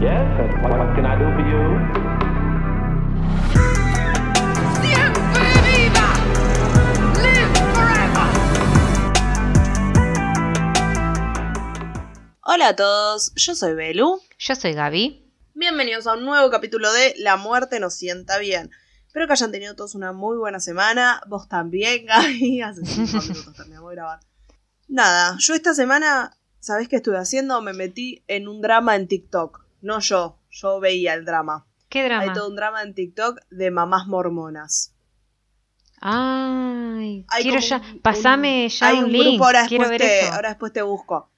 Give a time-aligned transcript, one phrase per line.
[0.00, 0.30] Yes,
[0.62, 1.62] what, what can I do for you?
[4.80, 6.08] Siempre viva!
[7.18, 8.28] Live forever!
[12.42, 14.20] Hola a todos, yo soy Belu.
[14.38, 15.20] Yo soy Gaby.
[15.54, 18.70] Bienvenidos a un nuevo capítulo de La muerte nos sienta bien.
[19.08, 21.20] Espero que hayan tenido todos una muy buena semana.
[21.26, 22.62] Vos también, Gaby.
[22.62, 24.20] Hace cinco minutos terminamos de grabar.
[24.86, 27.60] Nada, yo esta semana, ¿sabés qué estuve haciendo?
[27.62, 29.66] Me metí en un drama en TikTok.
[29.80, 31.66] No yo, yo veía el drama.
[31.88, 32.22] ¿Qué drama?
[32.24, 34.94] Hay todo un drama en TikTok de mamás mormonas.
[36.00, 37.78] Ay, Hay quiero ya.
[37.78, 39.24] un- Pasame un- ya hay un, un link.
[39.30, 40.32] grupo, ahora quiero después, ver te, eso.
[40.34, 41.30] ahora después te busco.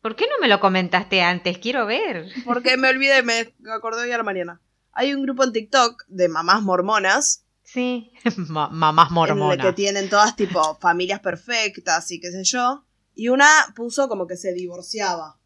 [0.00, 1.58] ¿Por qué no me lo comentaste antes?
[1.58, 2.26] Quiero ver.
[2.44, 4.60] Porque me olvidé, me acordé hoy a la mañana.
[4.92, 8.12] Hay un grupo en TikTok de mamás mormonas Sí.
[8.48, 9.58] Ma- mamás en mormonas.
[9.58, 12.84] el que tienen todas tipo familias perfectas y qué sé yo.
[13.14, 15.37] Y una puso como que se divorciaba.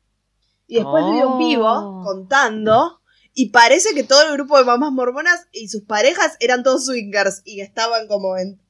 [0.73, 1.39] Y después vi un Oh.
[1.39, 3.01] vivo contando.
[3.35, 7.43] Y parece que todo el grupo de mamás mormonas y sus parejas eran todos swingers
[7.45, 8.61] y estaban como en,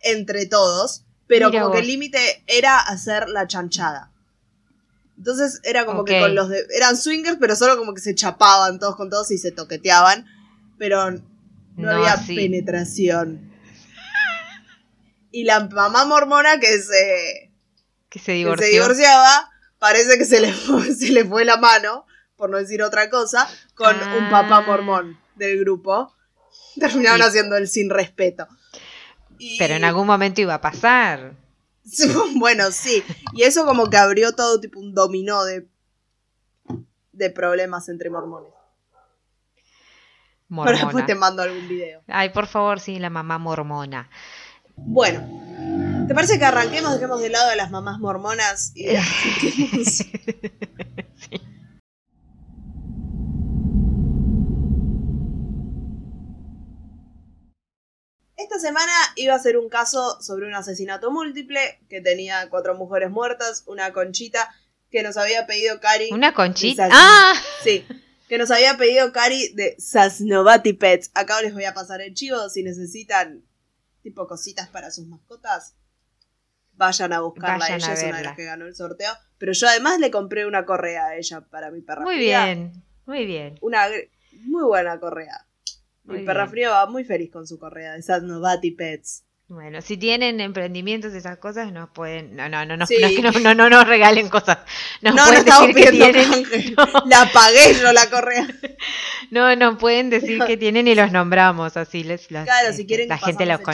[0.00, 1.04] entre todos.
[1.26, 4.12] Pero Mira como que el límite era hacer la chanchada.
[5.18, 6.64] Entonces era como que con los de.
[6.74, 10.26] Eran swingers, pero solo como que se chapaban todos con todos y se toqueteaban.
[10.78, 11.20] Pero no,
[11.76, 12.36] No, había sí.
[12.36, 13.50] penetración.
[15.30, 17.52] Y la mamá mormona que se,
[18.08, 22.06] Que se que se divorciaba, parece que se le, fue, se le fue la mano,
[22.36, 24.28] por no decir otra cosa, con un Ah.
[24.30, 26.14] papá mormón del grupo.
[26.78, 28.46] Terminaron haciendo el sin respeto.
[29.38, 31.34] Y- Pero en algún momento iba a pasar.
[32.36, 33.02] Bueno, sí.
[33.32, 35.66] Y eso como que abrió todo tipo un dominó de,
[37.12, 38.52] de problemas entre mormones.
[40.50, 41.06] Pero después Mormona.
[41.06, 42.02] te mando algún video.
[42.06, 44.08] Ay, por favor, sí, la mamá mormona.
[44.76, 45.47] Bueno,
[46.08, 48.86] ¿te parece que arranquemos, dejemos de lado a las mamás mormonas y?
[58.36, 63.10] Esta semana iba a ser un caso sobre un asesinato múltiple que tenía cuatro mujeres
[63.10, 64.48] muertas, una conchita
[64.90, 66.08] que nos había pedido Cari.
[66.12, 66.88] Una conchita.
[66.90, 67.34] ¡Ah!
[67.62, 67.84] Sí,
[68.28, 71.10] que nos había pedido Cari de Sasnovati Pets.
[71.12, 73.44] Acá les voy a pasar el chivo si necesitan
[74.02, 75.74] tipo cositas para sus mascotas.
[76.78, 79.12] Vayan a buscarla, Vayan ella a es una de las que ganó el sorteo.
[79.36, 82.44] Pero yo además le compré una correa a ella para mi perra Muy fría.
[82.46, 82.72] bien,
[83.04, 83.58] muy bien.
[83.60, 83.88] Una
[84.44, 85.44] muy buena correa.
[86.04, 86.50] Mi perra bien.
[86.50, 89.24] fría va muy feliz con su correa de Sasnovati Pets.
[89.48, 92.36] Bueno, si tienen emprendimientos y esas cosas, nos pueden.
[92.36, 92.96] No, no, no, no, Sí.
[93.00, 94.58] no, es que no, no, no nos regalen cosas.
[95.00, 96.74] Nos no, no pueden decir que tienen.
[96.76, 98.46] No, La pagué yo la correa.
[99.30, 103.08] no, no pueden decir que tienen y los nombramos, así les, Claro, si este, quieren
[103.08, 103.72] la gente los chivo.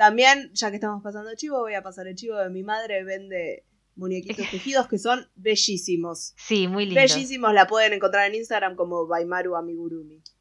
[0.00, 3.04] También, ya que estamos pasando chivo, voy a pasar el chivo de mi madre.
[3.04, 3.66] Vende
[3.96, 6.32] muñequitos tejidos que son bellísimos.
[6.38, 7.02] Sí, muy lindo.
[7.02, 10.22] Bellísimos, la pueden encontrar en Instagram como Baimaru Amigurumi.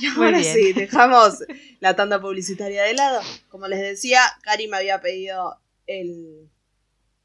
[0.00, 1.44] Y ahora sí, dejamos
[1.80, 3.20] la tanda publicitaria de lado.
[3.50, 6.50] Como les decía, Cari me había pedido el,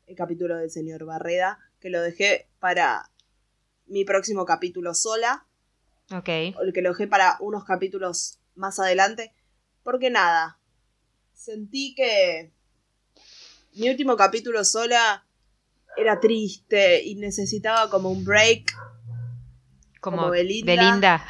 [0.06, 3.10] el capítulo del señor Barreda, que lo dejé para
[3.88, 5.48] mi próximo capítulo sola
[6.12, 6.28] Ok.
[6.28, 9.34] el que lo dejé para unos capítulos más adelante.
[9.84, 10.60] Porque nada,
[11.34, 12.52] sentí que
[13.74, 15.26] mi último capítulo sola
[15.98, 18.72] era triste y necesitaba como un break.
[20.02, 20.76] Como, Como Belinda.
[20.76, 21.26] Belinda.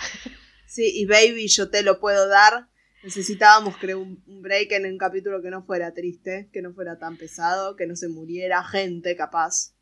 [0.67, 2.67] Sí, y baby, yo te lo puedo dar.
[3.01, 7.17] Necesitábamos, creo, un, break en un capítulo que no fuera triste, que no fuera tan
[7.17, 9.73] pesado, que no se muriera gente capaz.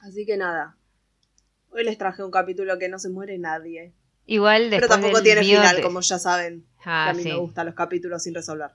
[0.00, 0.76] Así que nada.
[1.70, 3.92] Hoy les traje un capítulo que no se muere nadie.
[4.26, 6.66] Igual después Pero tampoco del tiene mío final, te- como ya saben.
[6.84, 7.28] Ah, que a mí sí.
[7.30, 8.70] me gustan los capítulos sin resolver.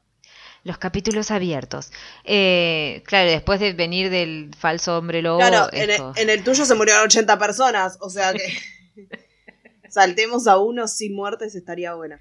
[0.63, 1.91] Los capítulos abiertos.
[2.25, 5.37] Eh, claro, después de venir del falso hombre lobo.
[5.39, 8.57] claro, en el, en el tuyo se murieron 80 personas, o sea que
[9.89, 12.19] saltemos a uno sin muertes estaría buena.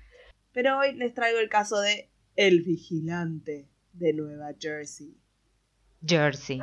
[0.53, 5.17] Pero hoy les traigo el caso de El Vigilante de Nueva Jersey.
[6.07, 6.61] Jersey.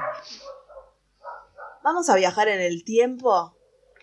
[1.84, 3.57] Vamos a viajar en el tiempo.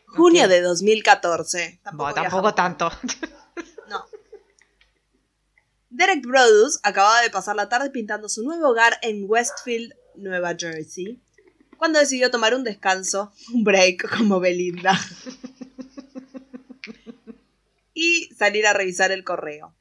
[0.07, 0.49] Junio Ok.
[0.51, 1.81] de 2014.
[1.95, 2.91] Bueno, viajamos tampoco tanto.
[5.91, 11.21] Derek Produce acababa de pasar la tarde pintando su nuevo hogar en Westfield, Nueva Jersey,
[11.77, 14.99] cuando decidió tomar un descanso, un break como Belinda,
[17.95, 19.75] y salir a revisar el correo.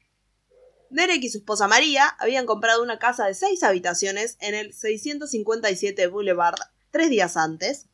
[0.90, 6.06] Derek y su esposa María habían comprado una casa de seis habitaciones en el 657
[6.08, 6.56] Boulevard
[6.90, 7.86] tres días antes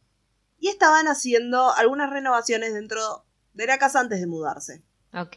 [0.59, 5.37] y estaban haciendo algunas renovaciones dentro de la casa antes de mudarse Ok.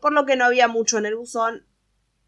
[0.00, 1.64] por lo que no había mucho en el buzón,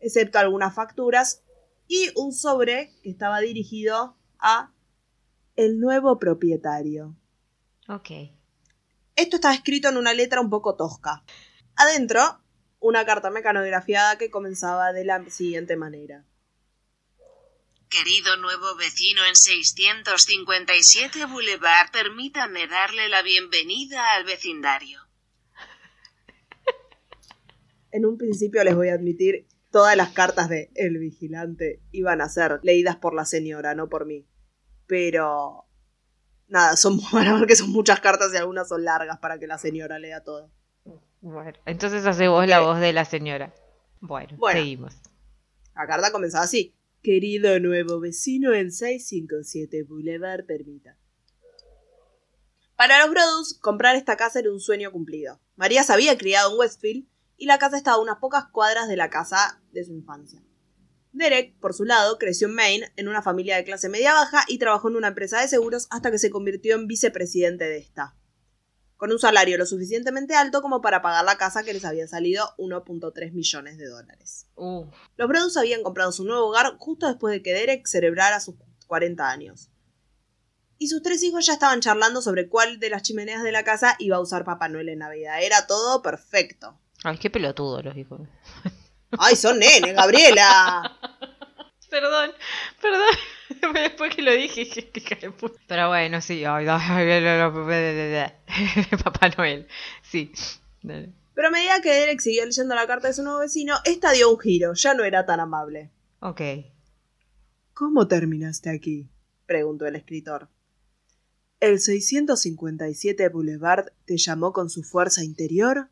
[0.00, 1.42] excepto algunas facturas
[1.86, 4.72] y un sobre que estaba dirigido a
[5.56, 7.16] el nuevo propietario.
[7.88, 8.10] Ok.
[9.16, 11.24] Esto estaba escrito en una letra un poco tosca.
[11.74, 12.40] Adentro,
[12.80, 16.24] una carta mecanografiada que comenzaba de la siguiente manera.
[17.88, 25.00] Querido nuevo vecino en 657 Boulevard, permítame darle la bienvenida al vecindario.
[27.90, 29.46] En un principio les voy a admitir,
[29.78, 34.06] todas las cartas de El Vigilante iban a ser leídas por la señora, no por
[34.06, 34.26] mí.
[34.88, 35.66] Pero...
[36.48, 39.46] Nada, son, van a ver que son muchas cartas y algunas son largas para que
[39.46, 40.50] la señora lea todo.
[41.20, 43.54] Bueno, entonces hace vos la voz de la señora.
[44.00, 44.58] Bueno, Bueno.
[44.58, 44.96] seguimos.
[45.76, 46.74] La carta comenzaba así.
[47.00, 50.96] Querido nuevo vecino en 657 Boulevard Permita.
[52.74, 55.38] Para los Brodus, comprar esta casa era un sueño cumplido.
[55.54, 57.06] María se había criado en Westfield
[57.38, 60.42] y la casa estaba a unas pocas cuadras de la casa de su infancia.
[61.12, 64.58] Derek, por su lado, creció en Maine en una familia de clase media baja y
[64.58, 68.16] trabajó en una empresa de seguros hasta que se convirtió en vicepresidente de esta,
[68.96, 72.54] con un salario lo suficientemente alto como para pagar la casa que les había salido
[72.58, 74.46] 1.3 millones de dólares.
[74.56, 74.86] Uh,
[75.16, 78.56] Los Brodus habían comprado su nuevo hogar justo después de que Derek celebrara sus
[78.86, 79.70] 40 años.
[80.80, 83.96] Y sus tres hijos ya estaban charlando sobre cuál de las chimeneas de la casa
[83.98, 85.42] iba a usar Papá Noel en Navidad.
[85.42, 86.78] Era todo perfecto.
[87.04, 88.20] Ay, qué pelotudo los hijos.
[89.18, 90.98] ¡Ay, son nenes, Gabriela!
[91.90, 92.32] Perdón,
[92.82, 93.72] perdón.
[93.74, 95.32] Después que lo dije, dije.
[95.66, 96.44] Pero bueno, sí.
[96.44, 96.66] ay,
[99.02, 99.66] Papá Noel.
[100.02, 100.30] Sí.
[100.82, 101.14] Dale.
[101.34, 104.30] Pero a medida que Derek siguió leyendo la carta de su nuevo vecino, esta dio
[104.30, 104.74] un giro.
[104.74, 105.90] Ya no era tan amable.
[106.20, 106.40] Ok.
[107.74, 109.08] ¿Cómo terminaste aquí?
[109.46, 110.48] preguntó el escritor.
[111.60, 115.88] ¿El 657 Boulevard te llamó con su fuerza interior?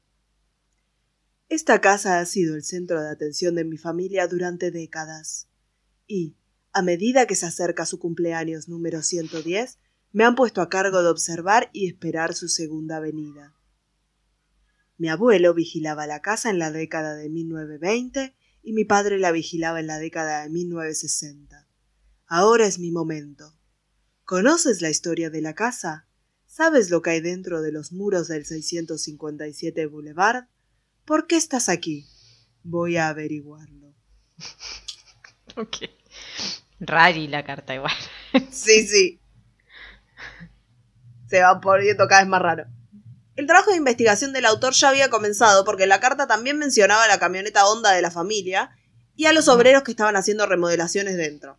[1.49, 5.49] Esta casa ha sido el centro de atención de mi familia durante décadas.
[6.07, 6.37] Y,
[6.73, 9.79] a medida que se acerca su cumpleaños número 110,
[10.11, 13.55] me han puesto a cargo de observar y esperar su segunda venida.
[14.99, 19.79] Mi abuelo vigilaba la casa en la década de 1920 y mi padre la vigilaba
[19.79, 21.69] en la década de 1960.
[22.27, 23.57] Ahora es mi momento.
[24.25, 26.09] ¿Conoces la historia de la casa?
[26.47, 30.49] ¿Sabes lo que hay dentro de los muros del 657 Boulevard?
[31.07, 32.07] ¿Por qué estás aquí?
[32.63, 33.95] Voy a averiguarlo.
[35.59, 35.77] Ok.
[36.81, 37.95] Rari la carta igual.
[38.51, 39.19] Sí, sí.
[41.31, 42.67] Se va poniendo cada vez más raro.
[43.37, 47.19] El trabajo de investigación del autor ya había comenzado porque la carta también mencionaba la
[47.19, 48.71] camioneta Honda de la familia
[49.15, 51.59] y a los obreros que estaban haciendo remodelaciones dentro.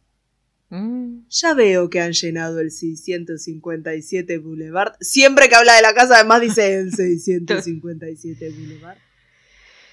[0.69, 4.93] Mm, Ya veo que han llenado el 657 Boulevard.
[5.01, 8.97] Siempre que habla de la casa, además dice el 657 Boulevard.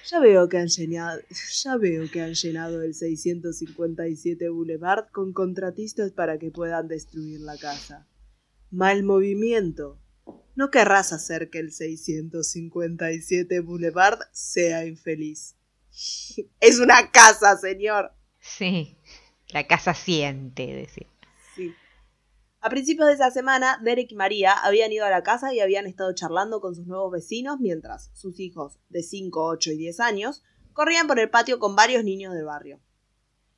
[0.09, 1.19] Ya veo que han llenado,
[1.63, 7.57] ya veo que han llenado el 657 Boulevard con contratistas para que puedan destruir la
[7.57, 8.07] casa.
[8.71, 9.99] Mal movimiento.
[10.55, 15.55] No querrás hacer que el 657 Boulevard sea infeliz.
[16.59, 18.11] Es una casa, señor.
[18.39, 18.97] sí.
[19.49, 21.07] La casa siente, decía.
[22.65, 25.85] A principios de esa semana, Derek y María habían ido a la casa y habían
[25.85, 30.41] estado charlando con sus nuevos vecinos mientras sus hijos, de 5, 8 y 10 años,
[30.73, 32.79] corrían por el patio con varios niños del barrio.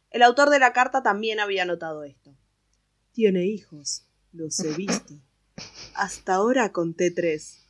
[0.09, 2.35] El autor de la carta también había notado esto.
[3.13, 5.13] Tiene hijos, los he visto.
[5.95, 7.65] Hasta ahora conté tres.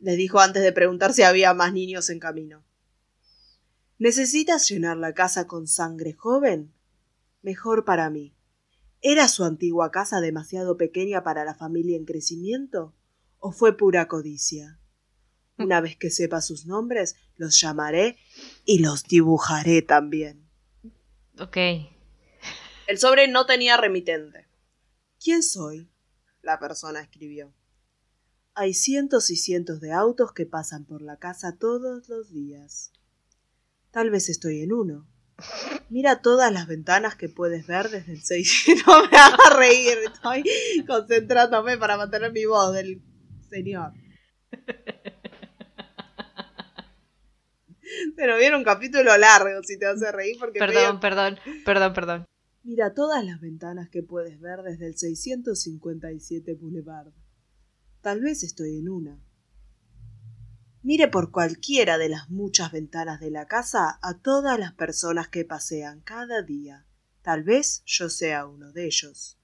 [0.00, 2.64] Les dijo antes de preguntar si había más niños en camino.
[3.98, 6.74] ¿Necesitas llenar la casa con sangre joven?
[7.40, 8.34] Mejor para mí.
[9.06, 12.94] ¿Era su antigua casa demasiado pequeña para la familia en crecimiento?
[13.38, 14.80] ¿O fue pura codicia?
[15.58, 18.16] Una vez que sepa sus nombres, los llamaré
[18.64, 20.48] y los dibujaré también.
[21.38, 21.58] Ok.
[22.86, 24.48] El sobre no tenía remitente.
[25.22, 25.90] ¿Quién soy?
[26.40, 27.52] La persona escribió.
[28.54, 32.90] Hay cientos y cientos de autos que pasan por la casa todos los días.
[33.90, 35.06] Tal vez estoy en uno.
[35.90, 38.66] Mira todas las ventanas que puedes ver desde el 6.
[38.86, 40.44] No me hagas reír, estoy
[40.86, 43.00] concentrándome para mantener mi voz del
[43.50, 43.92] señor.
[48.16, 52.26] Pero viene un capítulo largo si te hace reír porque Perdón, medio- perdón, perdón, perdón.
[52.62, 57.08] Mira todas las ventanas que puedes ver desde el 657 Boulevard.
[58.00, 59.18] Tal vez estoy en una.
[60.84, 65.46] Mire por cualquiera de las muchas ventanas de la casa a todas las personas que
[65.46, 66.84] pasean cada día.
[67.22, 69.38] Tal vez yo sea uno de ellos.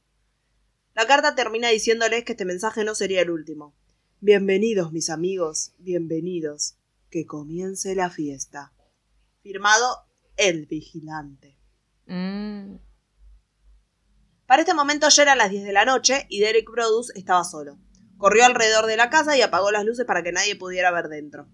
[0.93, 3.75] La carta termina diciéndoles que este mensaje no sería el último.
[4.21, 6.77] Bienvenidos, mis amigos, bienvenidos.
[7.09, 8.75] Que comience la fiesta.
[9.43, 9.97] Firmado
[10.37, 11.57] El Vigilante.
[12.05, 12.75] Mm,
[14.45, 17.79] Para este momento ya eran las 10 de la noche y Derek Produce estaba solo.
[18.21, 21.49] Corrió alrededor de la casa y apagó las luces para que nadie pudiera ver dentro.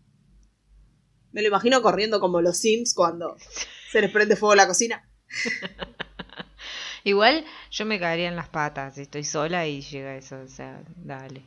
[1.31, 3.37] Me lo imagino corriendo como los Sims cuando
[3.93, 5.09] se les prende fuego la cocina.
[7.05, 11.47] Igual yo me caería en las patas, estoy sola y llega eso, o sea, dale.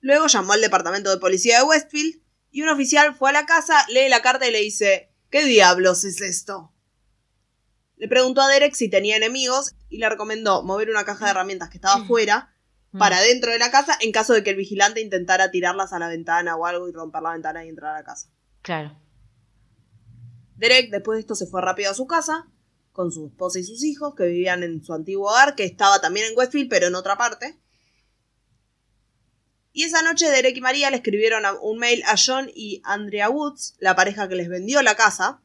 [0.00, 3.86] Luego llamó al departamento de policía de Westfield y un oficial fue a la casa,
[3.88, 6.74] lee la carta y le dice, ¿qué diablos es esto?
[7.96, 11.70] Le preguntó a Derek si tenía enemigos y le recomendó mover una caja de herramientas
[11.70, 12.06] que estaba
[12.98, 16.08] para dentro de la casa en caso de que el vigilante intentara tirarlas a la
[16.08, 18.28] ventana o algo y romper la ventana y entrar a la casa.
[18.60, 18.98] Claro.
[20.56, 22.46] Derek después de esto se fue rápido a su casa
[22.92, 26.26] con su esposa y sus hijos que vivían en su antiguo hogar que estaba también
[26.26, 27.58] en Westfield pero en otra parte.
[29.72, 33.74] Y esa noche Derek y María le escribieron un mail a John y Andrea Woods,
[33.78, 35.40] la pareja que les vendió la casa,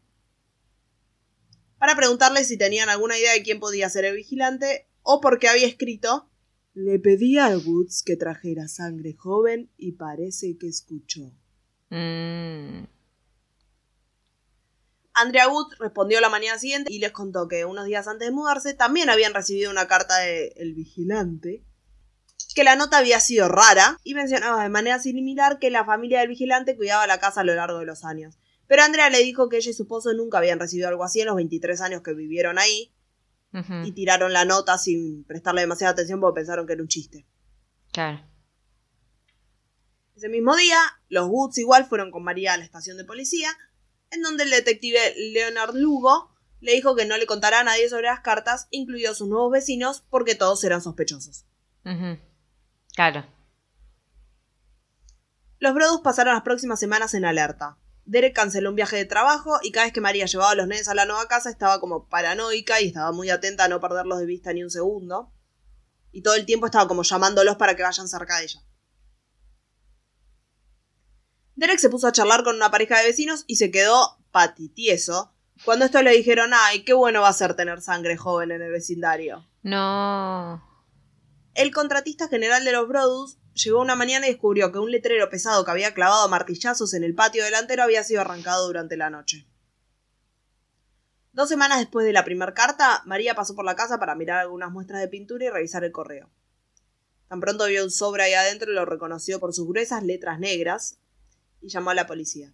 [1.78, 5.68] para preguntarles si tenían alguna idea de quién podía ser el vigilante o porque había
[5.68, 6.30] escrito
[6.80, 11.34] Le pedí a Woods que trajera sangre joven y parece que escuchó.
[11.90, 12.84] Mm,
[15.16, 18.76] Andrea Wood respondió la mañana siguiente y les contó que unos días antes de mudarse
[18.76, 21.64] también habían recibido una carta de El Vigilante,
[22.54, 26.30] que la nota había sido rara y mencionaba de manera similar que la familia del
[26.30, 28.38] vigilante cuidaba la casa a lo largo de los años.
[28.68, 31.26] Pero Andrea le dijo que ella y su esposo nunca habían recibido algo así en
[31.26, 32.94] los 23 años que vivieron ahí
[33.54, 37.26] y tiraron la nota sin prestarle demasiada atención porque pensaron que era un chiste.
[37.92, 38.24] Claro.
[40.16, 43.50] Ese mismo día, los Woods igual fueron con María a la estación de policía,
[44.12, 45.00] en donde el detective
[45.34, 49.28] Leonard Lugo le dijo que no le contara a nadie sobre las cartas, incluidos sus
[49.28, 51.46] nuevos vecinos, porque todos eran sospechosos.
[52.96, 53.26] Claro.
[55.60, 57.78] Los Brodus pasaron las próximas semanas en alerta.
[58.08, 60.88] Derek canceló un viaje de trabajo y cada vez que María llevaba a los nenes
[60.88, 64.26] a la nueva casa estaba como paranoica y estaba muy atenta a no perderlos de
[64.26, 65.34] vista ni un segundo.
[66.12, 68.62] Y todo el tiempo estaba como llamándolos para que vayan cerca de ella.
[71.56, 75.34] Derek se puso a charlar con una pareja de vecinos y se quedó patitieso
[75.66, 78.72] cuando estos le dijeron, ay, qué bueno va a ser tener sangre joven en el
[78.72, 79.46] vecindario.
[79.64, 80.64] No.
[81.56, 85.66] El contratista general de los Brodus llegó una mañana y descubrió que un letrero pesado
[85.66, 89.48] que había clavado a martillazos en el patio delantero había sido arrancado durante la noche.
[91.34, 94.72] Dos semanas después de la primera carta, María pasó por la casa para mirar algunas
[94.72, 96.30] muestras de pintura y revisar el correo.
[97.28, 101.00] Tan pronto vio un sobre ahí adentro y lo reconoció por sus gruesas letras negras
[101.62, 102.54] y llamó a la policía.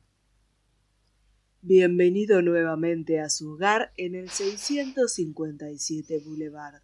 [1.62, 6.82] Bienvenido nuevamente a su hogar en el 657 Boulevard.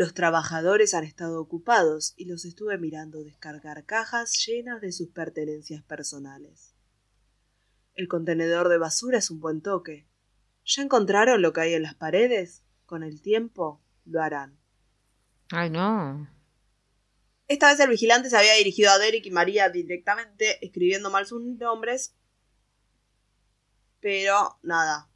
[0.00, 5.82] Los trabajadores han estado ocupados y los estuve mirando descargar cajas llenas de sus pertenencias
[5.82, 6.74] personales.
[7.92, 10.08] El contenedor de basura es un buen toque.
[10.64, 12.62] ¿Ya encontraron lo que hay en las paredes?
[12.86, 14.58] Con el tiempo lo harán.
[15.50, 16.30] Ay, no.
[17.46, 21.42] Esta vez el vigilante se había dirigido a Derek y María directamente, escribiendo mal sus
[21.42, 22.16] nombres.
[24.00, 25.10] Pero nada.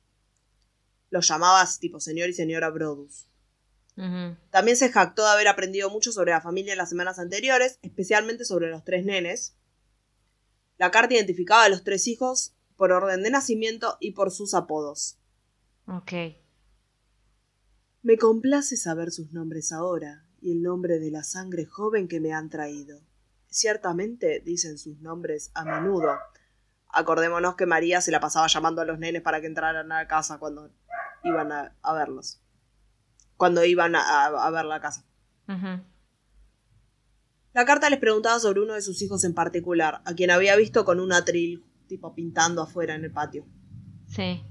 [1.08, 3.28] Los llamabas tipo señor y señora Brodus.
[4.50, 8.44] También se jactó de haber aprendido mucho sobre la familia en las semanas anteriores, especialmente
[8.44, 9.56] sobre los tres nenes.
[10.78, 15.18] La carta identificaba a los tres hijos por orden de nacimiento y por sus apodos.
[15.86, 16.12] Ok.
[18.02, 22.32] Me complace saber sus nombres ahora y el nombre de la sangre joven que me
[22.32, 23.00] han traído.
[23.48, 26.18] Ciertamente dicen sus nombres a menudo.
[26.88, 30.08] Acordémonos que María se la pasaba llamando a los nenes para que entraran a la
[30.08, 30.70] casa cuando
[31.22, 32.43] iban a, a verlos.
[33.44, 35.04] Cuando iban a, a- a ver la casa.
[37.52, 40.86] La carta les preguntaba sobre uno de sus hijos en particular, a quien había visto
[40.86, 43.44] con un atril, tipo pintando afuera en el patio.
[44.06, 44.42] Sí.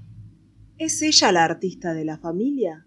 [0.78, 2.86] ¿Es ella la artista de la familia?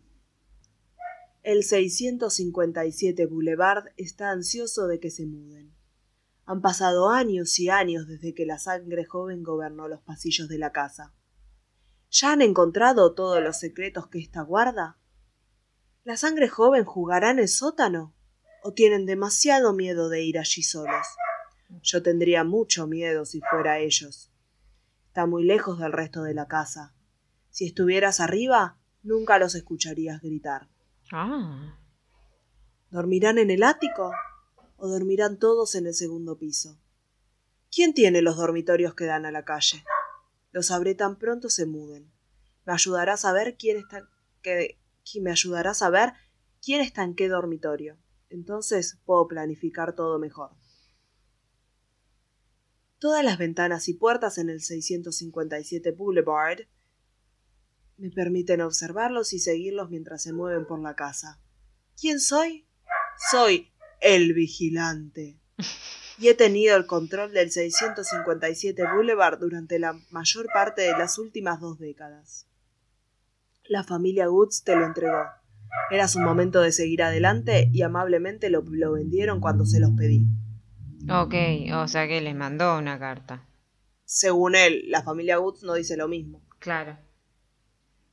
[1.43, 5.75] El 657 Boulevard está ansioso de que se muden.
[6.45, 10.71] Han pasado años y años desde que la sangre joven gobernó los pasillos de la
[10.71, 11.13] casa.
[12.11, 14.97] ¿Ya han encontrado todos los secretos que ésta guarda?
[16.07, 18.15] ¿La sangre joven jugará en el sótano?
[18.63, 21.05] ¿O tienen demasiado miedo de ir allí solos?
[21.81, 24.31] Yo tendría mucho miedo si fuera ellos.
[25.07, 26.95] Está muy lejos del resto de la casa.
[27.49, 30.69] Si estuvieras arriba, nunca los escucharías gritar.
[31.11, 31.77] Ah.
[32.89, 34.13] ¿Dormirán en el ático?
[34.77, 36.79] ¿O dormirán todos en el segundo piso?
[37.69, 39.83] ¿Quién tiene los dormitorios que dan a la calle?
[40.53, 42.09] Lo sabré tan pronto se muden.
[42.65, 44.07] Me ayudará a saber quién está
[44.41, 46.13] que, qui- me ayudará a saber
[46.61, 47.97] quién está en qué dormitorio.
[48.29, 50.51] Entonces puedo planificar todo mejor.
[52.99, 56.61] Todas las ventanas y puertas en el 657 Boulevard
[57.97, 61.39] me permiten observarlos y seguirlos mientras se mueven por la casa.
[61.99, 62.67] ¿Quién soy?
[63.31, 63.71] Soy
[64.01, 65.39] el vigilante.
[66.19, 71.59] y he tenido el control del 657 Boulevard durante la mayor parte de las últimas
[71.59, 72.46] dos décadas.
[73.69, 75.23] La familia Woods te lo entregó.
[75.91, 80.25] Era su momento de seguir adelante y amablemente lo, lo vendieron cuando se los pedí.
[81.09, 81.33] Ok,
[81.73, 83.45] o sea que les mandó una carta.
[84.05, 86.41] Según él, la familia Woods no dice lo mismo.
[86.59, 86.97] Claro.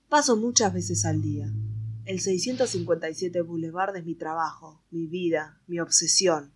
[0.09, 1.47] Paso muchas veces al día.
[2.05, 6.53] El 657 Boulevard es mi trabajo, mi vida, mi obsesión.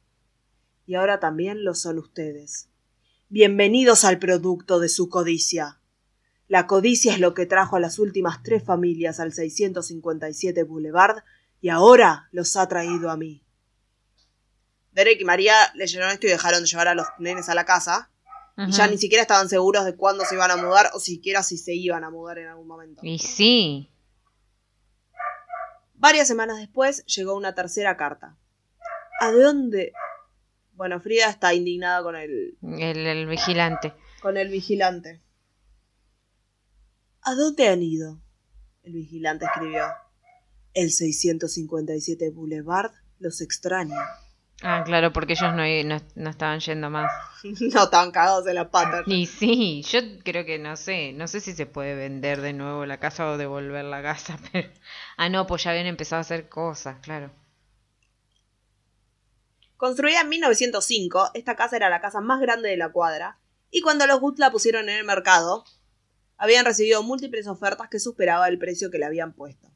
[0.86, 2.68] Y ahora también lo son ustedes.
[3.28, 5.77] Bienvenidos al producto de su codicia.
[6.48, 11.22] La codicia es lo que trajo a las últimas tres familias al 657 Boulevard
[11.60, 13.44] y ahora los ha traído a mí.
[14.92, 18.10] Derek y María leyeron esto y dejaron de llevar a los nenes a la casa.
[18.56, 21.56] Y ya ni siquiera estaban seguros de cuándo se iban a mudar o siquiera si
[21.58, 23.00] se iban a mudar en algún momento.
[23.04, 23.92] Y sí.
[25.94, 28.36] Varias semanas después llegó una tercera carta.
[29.20, 29.92] ¿A dónde?
[30.72, 33.92] Bueno, Frida está indignada con el, El, el vigilante.
[34.22, 35.20] con el vigilante.
[37.28, 38.18] ¿A dónde han ido?
[38.82, 39.84] El vigilante escribió.
[40.72, 43.98] El 657 Boulevard los extraña.
[44.62, 47.12] Ah, claro, porque ellos no, no, no estaban yendo más.
[47.42, 49.02] no estaban cagados en la pata.
[49.04, 52.86] Y sí, yo creo que no sé, no sé si se puede vender de nuevo
[52.86, 54.70] la casa o devolver la casa, pero...
[55.18, 57.30] Ah, no, pues ya habían empezado a hacer cosas, claro.
[59.76, 63.38] Construida en 1905, esta casa era la casa más grande de la cuadra,
[63.70, 65.64] y cuando los Woods la pusieron en el mercado,
[66.38, 69.70] habían recibido múltiples ofertas que superaban el precio que le habían puesto.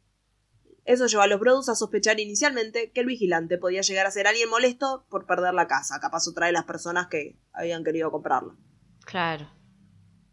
[0.84, 4.26] Eso llevó a los Brodus a sospechar inicialmente que el vigilante podía llegar a ser
[4.26, 8.56] alguien molesto por perder la casa, capaz otra de las personas que habían querido comprarla.
[9.04, 9.48] Claro.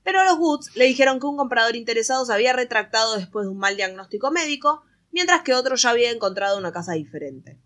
[0.03, 3.59] Pero los Woods le dijeron que un comprador interesado se había retractado después de un
[3.59, 7.59] mal diagnóstico médico, mientras que otro ya había encontrado una casa diferente.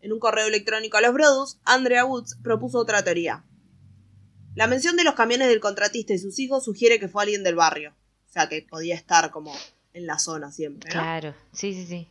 [0.00, 3.44] En un correo electrónico a los Brodus, Andrea Woods propuso otra teoría.
[4.54, 7.56] La mención de los camiones del contratista y sus hijos sugiere que fue alguien del
[7.56, 7.94] barrio,
[8.28, 9.52] o sea que podía estar como
[9.92, 10.90] en la zona siempre.
[10.90, 11.00] ¿no?
[11.00, 12.08] Claro, sí, sí, sí.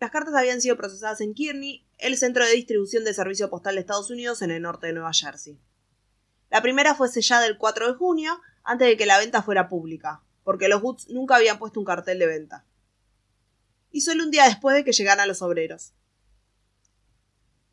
[0.00, 3.80] Las cartas habían sido procesadas en Kearney, el centro de distribución de servicio postal de
[3.80, 5.58] Estados Unidos en el norte de Nueva Jersey.
[6.50, 10.22] La primera fue sellada el 4 de junio, antes de que la venta fuera pública,
[10.44, 12.64] porque los Woods nunca habían puesto un cartel de venta.
[13.90, 15.92] Y solo un día después de que llegaran los obreros.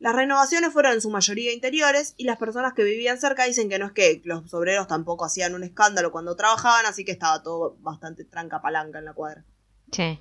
[0.05, 3.79] Las renovaciones fueron en su mayoría interiores y las personas que vivían cerca dicen que
[3.79, 7.75] no es que los obreros tampoco hacían un escándalo cuando trabajaban, así que estaba todo
[7.79, 9.43] bastante tranca palanca en la cuadra.
[9.91, 10.19] Sí.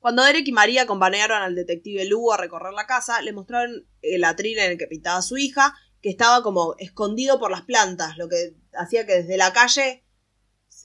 [0.00, 4.22] Cuando Derek y María acompañaron al detective Lugo a recorrer la casa, le mostraron el
[4.24, 8.28] atril en el que pintaba su hija, que estaba como escondido por las plantas, lo
[8.28, 10.04] que hacía que desde la calle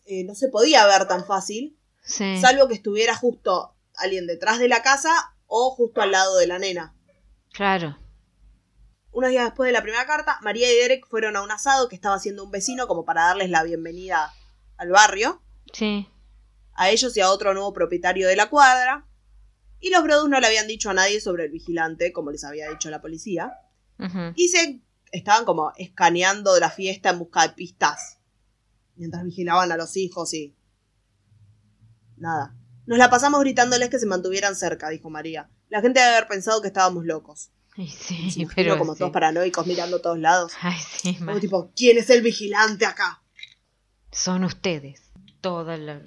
[0.05, 2.39] eh, no se podía ver tan fácil, Sí.
[2.39, 5.11] salvo que estuviera justo alguien detrás de la casa
[5.47, 6.93] o justo al lado de la nena.
[7.55, 7.97] Claro.
[9.11, 11.95] Unos días después de la primera carta, María y Derek fueron a un asado que
[11.95, 14.33] estaba haciendo un vecino como para darles la bienvenida
[14.75, 15.41] al barrio,
[15.71, 16.09] Sí.
[16.73, 19.07] a ellos y a otro nuevo propietario de la cuadra.
[19.79, 22.69] Y los Brodus no le habían dicho a nadie sobre el vigilante, como les había
[22.69, 23.53] dicho la policía.
[24.35, 24.81] Y se
[25.13, 28.19] estaban como escaneando la fiesta en busca de pistas.
[28.97, 30.57] Mientras vigilaban a los hijos y...
[32.17, 32.53] Nada.
[32.85, 35.49] Nos la pasamos gritándoles que se mantuvieran cerca, dijo María.
[35.69, 37.49] La gente debe haber pensado que estábamos locos.
[37.77, 38.77] Y Se sí, imagino pero.
[38.77, 38.99] como sí.
[38.99, 40.53] todos paranoicos mirando a todos lados.
[40.61, 43.21] Ay, sí, Como tipo, ¿quién es el vigilante acá?
[44.11, 45.01] Son ustedes.
[45.41, 46.01] Toda la,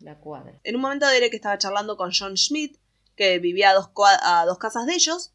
[0.00, 0.58] la cuadra.
[0.64, 2.78] En un momento Derek estaba charlando con John Schmidt,
[3.14, 3.90] que vivía a dos,
[4.22, 5.32] a dos casas de ellos,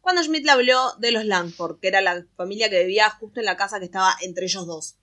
[0.00, 3.46] cuando Schmidt le habló de los Langford, que era la familia que vivía justo en
[3.46, 4.94] la casa que estaba entre ellos dos.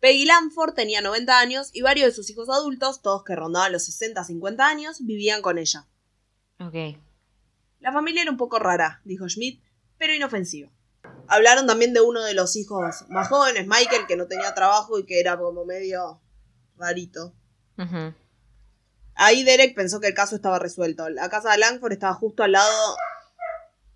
[0.00, 3.88] Peggy Langford tenía 90 años y varios de sus hijos adultos, todos que rondaban los
[3.88, 5.86] 60-50 años, vivían con ella.
[6.66, 6.98] Ok.
[7.80, 9.62] La familia era un poco rara, dijo Schmidt,
[9.98, 10.70] pero inofensiva.
[11.28, 15.04] Hablaron también de uno de los hijos más jóvenes, Michael, que no tenía trabajo y
[15.06, 16.20] que era como medio
[16.78, 17.32] rarito.
[19.14, 21.08] Ahí Derek pensó que el caso estaba resuelto.
[21.10, 22.96] La casa de Langford estaba justo al lado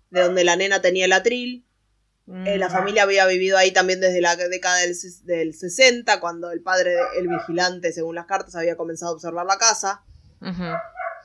[0.09, 1.65] de donde la nena tenía el atril.
[2.45, 2.71] Eh, la Mm.
[2.71, 7.29] familia había vivido ahí también desde la década del, del 60, cuando el padre, el
[7.29, 10.03] vigilante, según las cartas, había comenzado a observar la casa.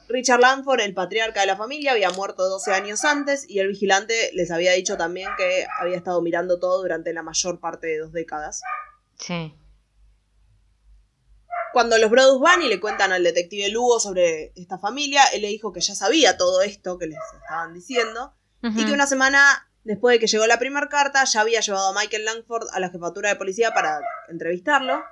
[0.08, 4.30] Richard Langford, el patriarca de la familia, había muerto 12 años antes y el vigilante
[4.34, 8.12] les había dicho también que había estado mirando todo durante la mayor parte de dos
[8.12, 8.62] décadas.
[9.16, 9.54] Sí.
[11.72, 15.48] Cuando los Brodus van y le cuentan al detective Lugo sobre esta familia, él le
[15.48, 20.14] dijo que ya sabía todo esto que les estaban diciendo y que una semana después
[20.14, 23.30] de que llegó la primera carta ya había llevado a Michael Langford a la jefatura
[23.30, 25.02] de policía para entrevistarlo.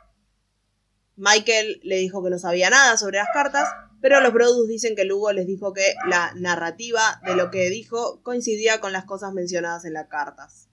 [1.21, 3.69] Michael le dijo que no sabía nada sobre las cartas,
[4.01, 8.23] pero los Brodus dicen que Lugo les dijo que la narrativa de lo que dijo
[8.23, 10.69] coincidía con las cosas mencionadas en las cartas.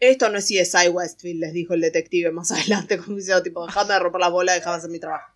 [0.00, 3.94] Esto no es CSI Westfield, les dijo el detective más adelante, como diciendo, tipo, dejame
[3.94, 5.32] de romper las bolas, dejame hacer mi trabajo.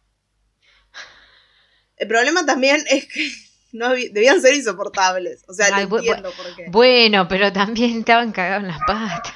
[1.97, 3.29] El problema también es que
[3.73, 5.45] no debían ser insoportables.
[5.49, 6.67] O sea, Ay, bu- entiendo por qué.
[6.71, 9.35] Bueno, pero también estaban cagados en las patas.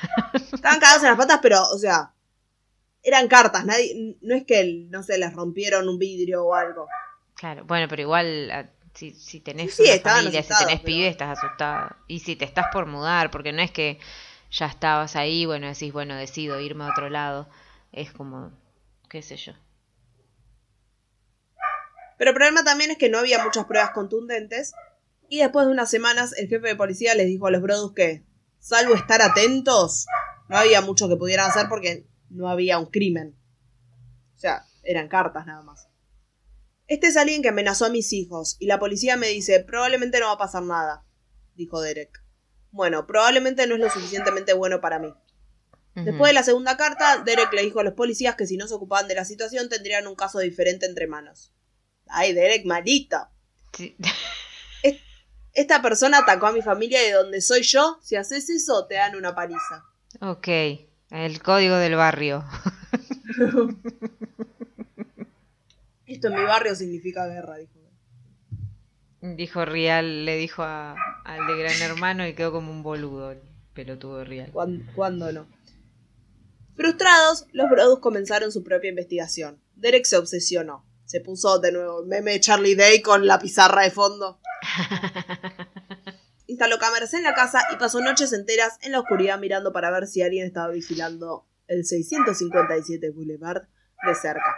[0.53, 2.13] Estaban cagados en las patas, pero, o sea,
[3.07, 3.65] eran cartas.
[3.65, 6.89] Nadie, no es que, no sé, les rompieron un vidrio o algo.
[7.35, 11.09] Claro, bueno, pero igual a- si, si tenés Sí, una familia, si tenés pero- pibe,
[11.09, 11.95] estás asustado.
[12.09, 13.99] Y si te estás por mudar, porque no es que
[14.51, 17.49] ya estabas ahí, bueno, decís, bueno, decido irme a otro lado.
[17.93, 18.53] Es como,
[19.09, 19.53] qué sé yo.
[22.19, 24.73] Pero el problema también es que no había muchas pruebas contundentes.
[25.29, 28.25] Y después de unas semanas, el jefe de policía les dijo a los Brodus que,
[28.61, 30.07] salvo estar atentos,
[30.49, 33.37] no había mucho que pudieran hacer porque no había un crimen.
[34.35, 35.89] O sea, eran cartas nada más.
[36.87, 40.27] Este es alguien que amenazó a mis hijos y la policía me dice, probablemente no
[40.27, 41.05] va a pasar nada,
[41.55, 42.23] dijo Derek.
[42.71, 45.13] Bueno, probablemente no es lo suficientemente bueno para mí.
[45.95, 48.75] Después de la segunda carta, Derek le dijo a los policías que si no se
[48.75, 51.55] ocupaban de la situación tendrían un caso diferente entre manos.
[52.07, 53.17] Ay, Derek, malito.
[53.73, 53.97] Sí.
[55.55, 58.97] Esta persona atacó a mi familia y de donde soy yo, si haces eso, te
[58.97, 59.87] dan una paliza.
[60.21, 60.49] ok,
[61.11, 62.45] el código del barrio.
[66.07, 67.73] Esto en mi barrio significa guerra, dijo.
[69.21, 73.41] Dijo Rial, le dijo a- al de Gran Hermano y quedó como un boludo el
[73.75, 74.51] pelotudo de Rial.
[74.53, 75.47] ¿Cuándo, cuándo no?
[76.77, 79.61] Frustrados, los Brodus comenzaron su propia investigación.
[79.75, 80.85] Derek se obsesionó.
[81.07, 84.39] Se puso de nuevo el meme de Charlie Day con la pizarra de fondo.
[86.47, 90.07] Instaló cámaras en la casa y pasó noches enteras en la oscuridad mirando para ver
[90.07, 93.63] si alguien estaba vigilando el 657 Boulevard
[94.07, 94.55] de cerca.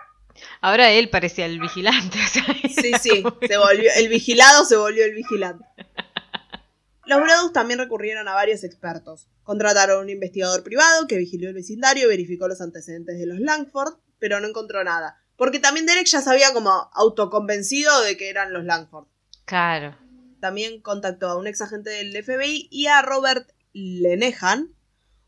[0.60, 2.18] Ahora él parecía el vigilante.
[2.24, 5.64] o sea, Sí, sí, como- se volvió, el vigilado se volvió el vigilante.
[7.06, 9.28] Los Brodus también recurrieron a varios expertos.
[9.42, 13.40] Contrataron a un investigador privado que vigiló el vecindario y verificó los antecedentes de los
[13.40, 15.16] Langford, pero no encontró nada.
[15.36, 19.06] Porque también Derek ya sabía como autoconvencido de que eran los Langford.
[19.46, 19.96] Claro.
[20.40, 24.74] También contactó a un ex agente del FBI y a Robert Lenehan,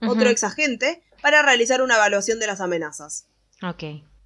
[0.00, 3.26] otro ex agente, para realizar una evaluación de las amenazas.
[3.62, 3.84] Ok.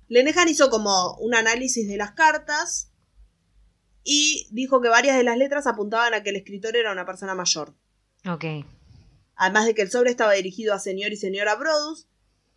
[0.08, 2.92] Lenehan hizo como un análisis de las cartas
[4.04, 7.34] y dijo que varias de las letras apuntaban a que el escritor era una persona
[7.34, 7.74] mayor.
[8.30, 8.44] Ok.
[9.36, 12.06] Además de que el sobre estaba dirigido a señor y señora Brodus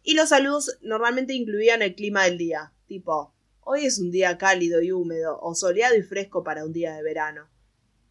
[0.03, 4.81] y los saludos normalmente incluían el clima del día, tipo, hoy es un día cálido
[4.81, 7.49] y húmedo o soleado y fresco para un día de verano.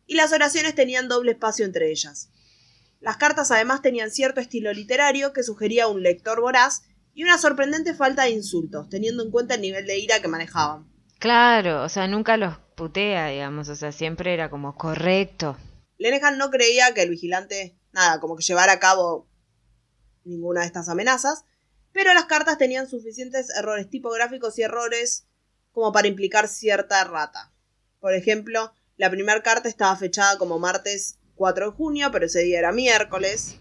[0.07, 2.31] Y las oraciones tenían doble espacio entre ellas.
[3.01, 7.95] Las cartas además tenían cierto estilo literario que sugería un lector voraz y una sorprendente
[7.95, 10.90] falta de insultos, teniendo en cuenta el nivel de ira que manejaban.
[11.19, 15.57] Claro, o sea, nunca los putea, digamos, o sea, siempre era como correcto.
[15.99, 19.29] Lenehan no creía que el vigilante, nada, como que llevara a cabo
[20.25, 21.45] ninguna de estas amenazas,
[21.92, 25.27] pero las cartas tenían suficientes errores tipográficos y errores
[25.73, 27.53] como para implicar cierta rata.
[27.99, 32.59] Por ejemplo, la primera carta estaba fechada como martes 4 de junio, pero ese día
[32.59, 33.57] era miércoles.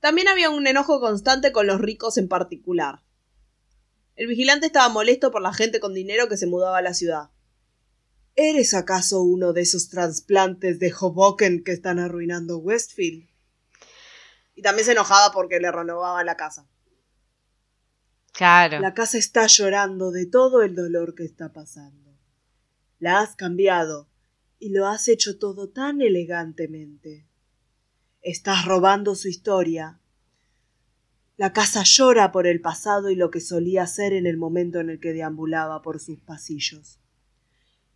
[0.00, 3.02] También había un enojo constante con los ricos en particular.
[4.14, 7.30] El vigilante estaba molesto por la gente con dinero que se mudaba a la ciudad.
[8.36, 13.28] ¿Eres acaso uno de esos trasplantes de Hoboken que están arruinando Westfield?
[14.54, 16.68] Y también se enojaba porque le renovaban la casa.
[18.32, 18.78] Claro.
[18.78, 22.16] La casa está llorando de todo el dolor que está pasando.
[23.00, 24.08] La has cambiado
[24.58, 27.26] y lo has hecho todo tan elegantemente.
[28.22, 30.00] Estás robando su historia.
[31.36, 34.90] La casa llora por el pasado y lo que solía ser en el momento en
[34.90, 36.98] el que deambulaba por sus pasillos.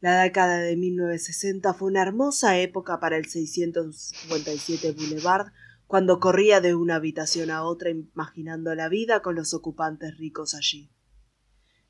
[0.00, 5.52] La década de 1960 fue una hermosa época para el 657 Boulevard
[5.86, 10.90] cuando corría de una habitación a otra imaginando la vida con los ocupantes ricos allí.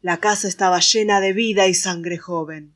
[0.01, 2.75] La casa estaba llena de vida y sangre joven.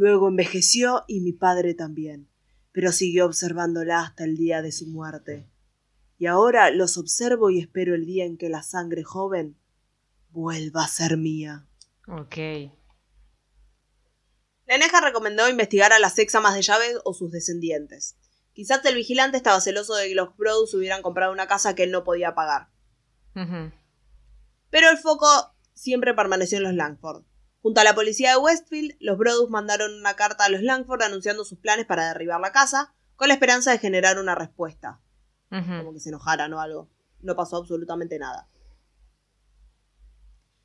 [0.00, 2.26] Luego envejeció y mi padre también,
[2.72, 5.46] pero siguió observándola hasta el día de su muerte.
[6.16, 9.58] Y ahora los observo y espero el día en que la sangre joven
[10.30, 11.66] vuelva a ser mía.
[12.08, 12.34] Ok.
[14.66, 18.16] Leneja recomendó investigar a las examas de llaves o sus descendientes.
[18.54, 21.90] Quizás el vigilante estaba celoso de que los Brodus hubieran comprado una casa que él
[21.90, 22.70] no podía pagar.
[23.34, 25.26] Pero el foco
[25.74, 27.22] siempre permaneció en los Langford.
[27.62, 31.44] Junto a la policía de Westfield, los Brodus mandaron una carta a los Langford anunciando
[31.44, 35.00] sus planes para derribar la casa, con la esperanza de generar una respuesta.
[35.50, 36.88] Como que se enojaran o algo.
[37.20, 38.48] No pasó absolutamente nada.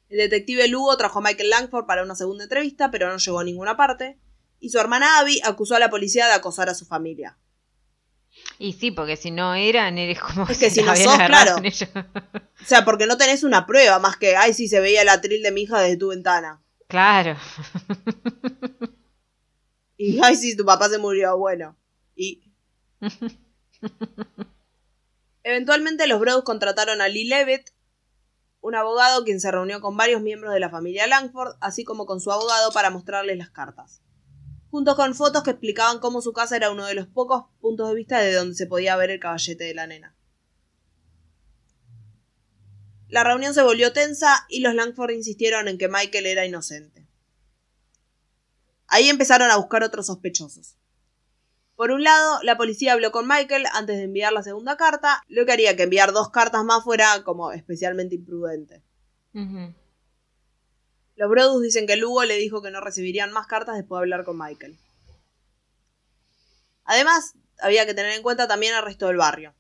[0.10, 3.44] El detective Lugo trajo a Michael Langford para una segunda entrevista, pero no llegó a
[3.44, 4.20] ninguna parte.
[4.60, 7.38] Y su hermana Abby acusó a la policía de acosar a su familia.
[8.60, 11.56] Y sí, porque si no eran, eres como Es que si la no sos, claro.
[11.58, 15.42] O sea, porque no tenés una prueba más que, ay, sí, se veía el atril
[15.42, 16.62] de mi hija desde tu ventana.
[16.88, 17.38] Claro.
[19.98, 21.78] Y, ay, sí, tu papá se murió, bueno.
[22.16, 22.52] Y...
[25.44, 27.70] Eventualmente los Bros contrataron a Lee Levitt,
[28.62, 32.20] un abogado quien se reunió con varios miembros de la familia Langford, así como con
[32.20, 34.02] su abogado para mostrarles las cartas.
[34.72, 37.96] Junto con fotos que explicaban cómo su casa era uno de los pocos puntos de
[37.96, 40.16] vista de donde se podía ver el caballete de la nena.
[43.08, 47.06] La reunión se volvió tensa y los Langford insistieron en que Michael era inocente.
[48.88, 50.76] Ahí empezaron a buscar otros sospechosos.
[51.76, 55.46] Por un lado, la policía habló con Michael antes de enviar la segunda carta, lo
[55.46, 58.82] que haría que enviar dos cartas más fuera como especialmente imprudente.
[61.16, 64.24] Los Brodus dicen que Lugo le dijo que no recibirían más cartas después de hablar
[64.24, 64.78] con Michael.
[66.86, 69.54] Además, había que tener en cuenta también el resto del barrio.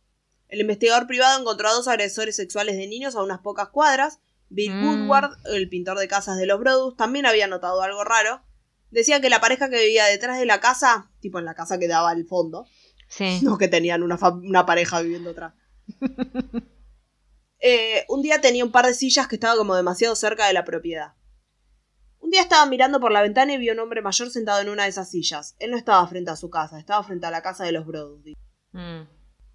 [0.47, 4.19] El investigador privado encontró a dos agresores sexuales de niños a unas pocas cuadras.
[4.49, 4.85] Bill Mm.
[4.85, 8.43] Woodward, el pintor de casas de los Brodus, también había notado algo raro.
[8.91, 11.87] Decía que la pareja que vivía detrás de la casa, tipo en la casa que
[11.87, 12.65] daba al fondo,
[13.07, 13.39] Sí.
[13.43, 15.53] no que tenían una, pareja viviendo atrás.
[17.67, 20.65] Eh, un día tenía un par de sillas que estaba como demasiado cerca de la
[20.65, 21.13] propiedad.
[22.19, 24.69] Un día estaba mirando por la ventana y vio a un hombre mayor sentado en
[24.69, 25.55] una de esas sillas.
[25.57, 28.21] Él no estaba frente a su casa, estaba frente a la casa de los Brodus.
[28.71, 29.07] Mm.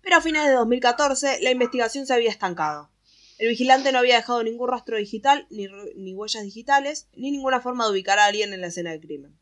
[0.02, 2.90] Pero a fines de 2014 la investigación se había estancado.
[3.38, 7.92] El vigilante no había dejado ningún rastro digital, ni, huellas digitales, ni ninguna forma de
[7.92, 9.38] ubicar a alguien en la escena del crimen.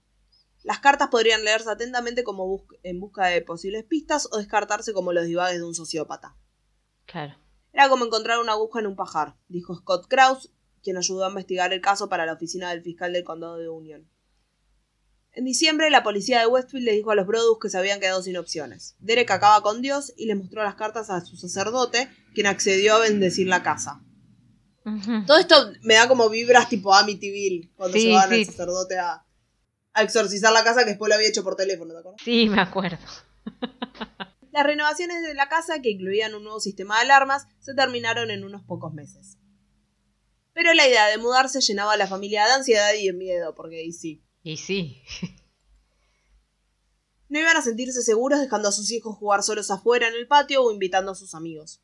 [0.62, 5.12] Las cartas podrían leerse atentamente como bus- en busca de posibles pistas o descartarse como
[5.12, 6.36] los divagues de un sociópata.
[7.06, 7.36] Claro.
[7.72, 10.50] Era como encontrar una aguja en un pajar, dijo Scott Krause,
[10.82, 14.08] quien ayudó a investigar el caso para la oficina del fiscal del condado de Union.
[15.38, 18.20] En diciembre, la policía de Westfield le dijo a los Brodus que se habían quedado
[18.24, 18.96] sin opciones.
[18.98, 22.98] Derek acaba con Dios y le mostró las cartas a su sacerdote, quien accedió a
[22.98, 24.02] bendecir la casa.
[25.28, 28.34] Todo esto me da como vibras tipo Amityville, cuando Sí, llevaban sí.
[28.40, 29.24] al sacerdote a,
[29.92, 32.20] a exorcizar la casa que después lo había hecho por teléfono, ¿te acuerdas?
[32.24, 32.98] Sí, me acuerdo.
[34.50, 38.42] Las renovaciones de la casa, que incluían un nuevo sistema de alarmas, se terminaron en
[38.42, 39.38] unos pocos meses.
[40.52, 43.84] Pero la idea de mudarse llenaba a la familia de ansiedad y de miedo, porque
[43.84, 44.24] y sí.
[44.48, 45.02] Y sí.
[47.28, 50.62] No iban a sentirse seguros dejando a sus hijos jugar solos afuera en el patio
[50.62, 51.82] o invitando a sus amigos.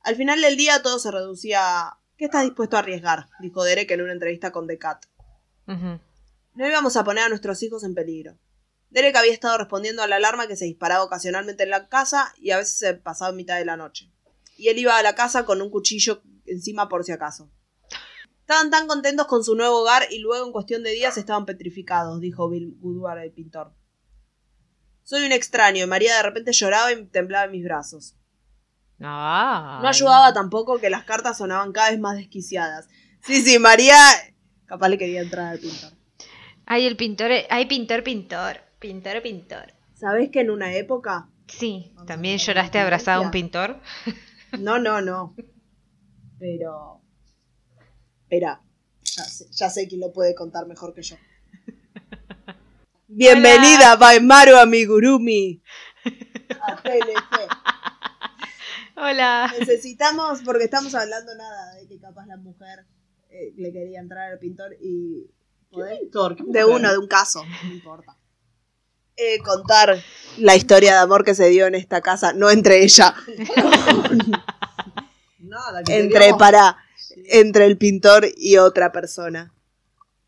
[0.00, 3.28] Al final del día todo se reducía a ¿Qué estás dispuesto a arriesgar?
[3.38, 5.06] dijo Derek en una entrevista con The Cat.
[5.68, 8.36] No íbamos a poner a nuestros hijos en peligro.
[8.90, 12.50] Derek había estado respondiendo a la alarma que se disparaba ocasionalmente en la casa y
[12.50, 14.10] a veces se pasaba en mitad de la noche.
[14.56, 17.48] Y él iba a la casa con un cuchillo encima por si acaso.
[18.44, 22.20] Estaban tan contentos con su nuevo hogar y luego en cuestión de días estaban petrificados,
[22.20, 23.72] dijo Bill Woodward, el pintor.
[25.02, 28.16] Soy un extraño y María de repente lloraba y temblaba en mis brazos.
[29.00, 29.82] Ay.
[29.82, 32.86] No ayudaba tampoco que las cartas sonaban cada vez más desquiciadas.
[33.22, 33.96] Sí, sí, María
[34.66, 35.92] capaz le quería entrar al pintor.
[36.66, 37.30] Ay, el pintor.
[37.48, 38.60] Ay, pintor, pintor.
[38.78, 39.72] Pintor, pintor.
[39.94, 41.94] ¿Sabés que en una época Sí.
[42.06, 43.80] ¿También lloraste abrazada a un pintor?
[44.58, 45.34] No, no, no.
[46.38, 47.00] Pero.
[48.34, 48.60] Espera.
[49.04, 51.14] Ya sé, ya sé quién lo puede contar mejor que yo.
[53.06, 55.62] Bienvenida, Baimaru Amigurumi.
[56.60, 57.48] A TLC.
[58.96, 59.54] Hola.
[59.56, 62.86] Necesitamos, porque estamos hablando nada de que capaz la mujer
[63.30, 65.30] eh, le quería entrar al pintor y.
[65.70, 66.00] ¿podés?
[66.46, 68.18] De uno, de un caso, no importa.
[69.16, 70.02] Eh, contar
[70.38, 73.14] la historia de amor que se dio en esta casa, no entre ella,
[75.38, 76.83] Nada, que entre para
[77.26, 79.52] entre el pintor y otra persona.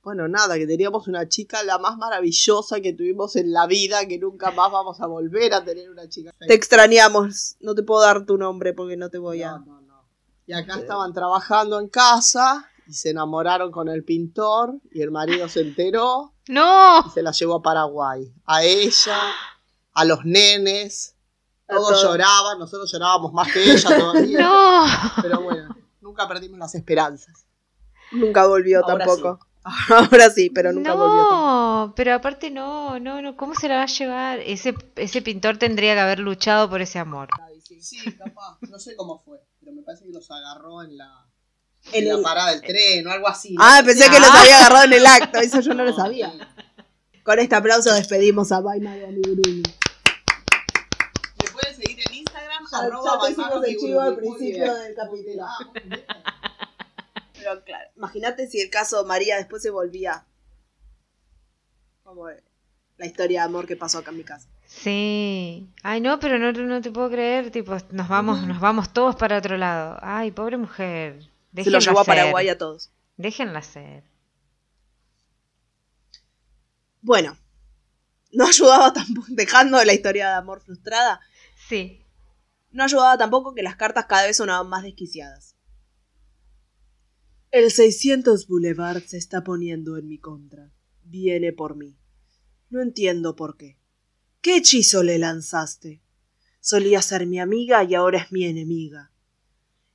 [0.03, 4.19] Bueno, nada, que teníamos una chica la más maravillosa que tuvimos en la vida, que
[4.19, 6.33] nunca más vamos a volver a tener una chica.
[6.39, 9.59] Te extrañamos, no te puedo dar tu nombre porque no te voy a.
[9.59, 10.09] No, no, no.
[10.47, 15.49] Y acá estaban trabajando en casa y se enamoraron con el pintor y el marido
[15.49, 17.05] se enteró ¡No!
[17.05, 18.33] y se la llevó a Paraguay.
[18.45, 19.19] A ella,
[19.93, 21.17] a los nenes,
[21.67, 22.13] todos todo.
[22.13, 24.39] lloraban, nosotros llorábamos más que ella todavía.
[24.41, 24.87] ¡No!
[25.21, 27.45] Pero bueno, nunca perdimos las esperanzas.
[28.13, 29.41] Nunca volvió Ahora tampoco.
[29.91, 31.37] Ahora sí, pero nunca volvió tampoco.
[31.89, 34.39] No, pero aparte no, no, no, ¿cómo se la va a llevar?
[34.41, 37.29] Ese, ese pintor tendría que haber luchado por ese amor.
[37.81, 41.27] Sí, capaz, no sé cómo fue, pero me parece que los agarró en la,
[41.93, 43.55] En en la el- parada del tren o algo así.
[43.55, 43.63] ¿no?
[43.65, 44.41] Ah, pensé que los Ah.
[44.41, 46.33] había agarrado en el acto, eso yo no lo sabía.
[47.25, 49.63] Con este aplauso despedimos a Baimaru Amigurumi.
[51.43, 53.29] Me pueden seguir en Instagram, Ya- arroba
[53.67, 55.47] el chivo al principio del capítulo.
[56.09, 56.73] Ah.
[57.35, 60.27] Pero claro, imagínate si el caso María después se volvía
[62.03, 62.27] como
[62.97, 64.49] la historia de amor que pasó acá en mi casa.
[64.67, 65.69] Sí.
[65.83, 69.39] Ay, no, pero no, no te puedo creer, tipo, nos vamos, nos vamos todos para
[69.39, 69.99] otro lado.
[70.03, 71.23] Ay, pobre mujer.
[71.23, 72.15] Se Déjenla lo llevó a ser.
[72.17, 72.91] Paraguay a todos.
[73.17, 74.05] Déjenla ser.
[77.01, 77.37] Bueno,
[78.33, 81.21] no ayudaba tampoco, dejando la historia de amor frustrada,
[81.69, 82.03] Sí.
[82.77, 85.57] No ayudaba tampoco que las cartas cada vez sonaban más desquiciadas.
[87.51, 90.71] El 600 Boulevard se está poniendo en mi contra.
[91.03, 91.99] Viene por mí.
[92.69, 93.79] No entiendo por qué.
[94.43, 96.03] ¿Qué hechizo le lanzaste?
[96.61, 99.11] Solía ser mi amiga y ahora es mi enemiga.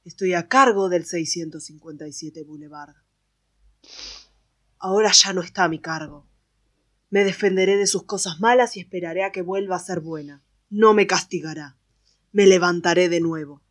[0.04, 2.96] Estoy a cargo del 657 Boulevard.
[4.80, 6.28] Ahora ya no está a mi cargo.
[7.12, 10.44] Me defenderé de sus cosas malas y esperaré a que vuelva a ser buena.
[10.72, 11.78] No me castigará.
[12.32, 13.62] Me levantaré de nuevo.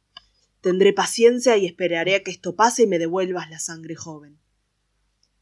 [0.60, 4.38] Tendré paciencia y esperaré a que esto pase y me devuelvas la sangre joven.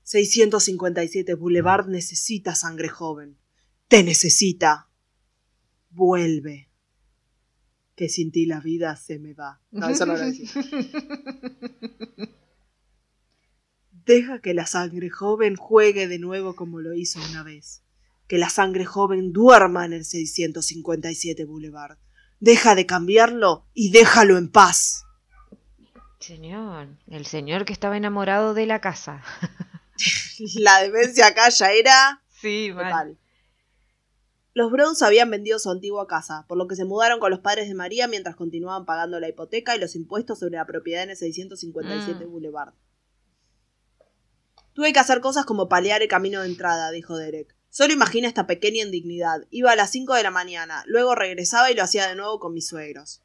[0.04, 3.36] 657 Boulevard necesita sangre joven.
[3.88, 4.88] Te necesita.
[5.90, 6.70] Vuelve.
[7.96, 9.60] Que sin ti la vida se me va.
[9.70, 10.48] No, eso no lo decía.
[14.06, 17.82] Deja que la sangre joven juegue de nuevo como lo hizo una vez.
[18.28, 21.98] Que la sangre joven duerma en el 657 Boulevard.
[22.40, 25.04] Deja de cambiarlo y déjalo en paz.
[26.20, 29.22] Señor, el señor que estaba enamorado de la casa.
[30.54, 33.18] La demencia acá ya era Sí, total.
[34.54, 37.68] Los Browns habían vendido su antigua casa, por lo que se mudaron con los padres
[37.68, 41.16] de María mientras continuaban pagando la hipoteca y los impuestos sobre la propiedad en el
[41.16, 42.30] 657 Mm.
[42.30, 42.74] Boulevard.
[44.74, 47.54] Tuve que hacer cosas como paliar el camino de entrada, dijo Derek.
[47.70, 49.46] Solo imagina esta pequeña indignidad.
[49.50, 52.54] Iba a las 5 de la mañana, luego regresaba y lo hacía de nuevo con
[52.54, 53.22] mis suegros.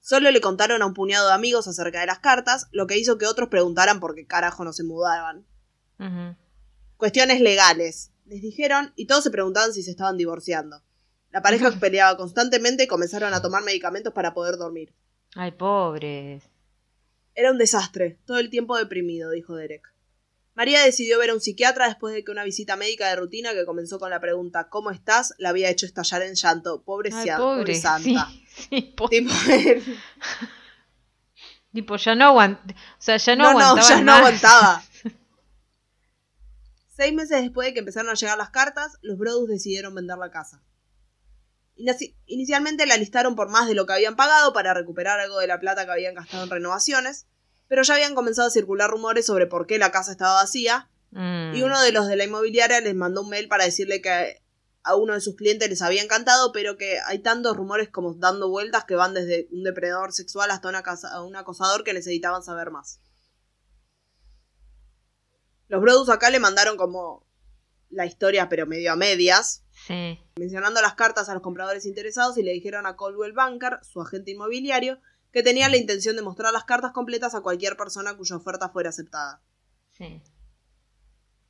[0.00, 3.16] Solo le contaron a un puñado de amigos acerca de las cartas, lo que hizo
[3.16, 5.46] que otros preguntaran por qué carajo no se mudaban.
[6.98, 8.10] Cuestiones legales.
[8.26, 10.82] Les dijeron y todos se preguntaban si se estaban divorciando.
[11.30, 14.94] La pareja peleaba constantemente y comenzaron a tomar medicamentos para poder dormir.
[15.34, 16.50] Ay, pobres.
[17.34, 19.93] Era un desastre, todo el tiempo deprimido, dijo Derek.
[20.54, 23.64] María decidió ver a un psiquiatra después de que una visita médica de rutina que
[23.66, 25.34] comenzó con la pregunta ¿Cómo estás?
[25.38, 26.82] la había hecho estallar en llanto.
[26.84, 27.60] Pobre, Ay, cia- pobre.
[27.62, 28.28] pobre santa.
[28.54, 29.32] Sí, sí, po- Tipo,
[31.72, 32.58] tipo, ya no aguant...
[32.70, 34.82] O sea, ya no, no, no, aguantaba ya no aguantaba.
[36.96, 40.30] Seis meses después de que empezaron a llegar las cartas, los Brodus decidieron vender la
[40.30, 40.62] casa.
[41.76, 45.48] Inici- Inicialmente la listaron por más de lo que habían pagado para recuperar algo de
[45.48, 47.26] la plata que habían gastado en renovaciones,
[47.68, 51.54] pero ya habían comenzado a circular rumores sobre por qué la casa estaba vacía, Mm.
[51.54, 54.42] y uno de los de la inmobiliaria les mandó un mail para decirle que
[54.82, 58.48] a uno de sus clientes les había encantado, pero que hay tantos rumores como dando
[58.50, 62.42] vueltas que van desde un depredador sexual hasta una casa- a un acosador que necesitaban
[62.42, 62.98] saber más.
[65.68, 67.24] Los Brodus acá le mandaron como
[67.90, 70.18] la historia, pero medio a medias, Sí.
[70.36, 74.32] mencionando las cartas a los compradores interesados y le dijeron a Coldwell Banker, su agente
[74.32, 75.00] inmobiliario,
[75.34, 78.90] que tenían la intención de mostrar las cartas completas a cualquier persona cuya oferta fuera
[78.90, 79.42] aceptada.
[79.90, 80.22] Sí.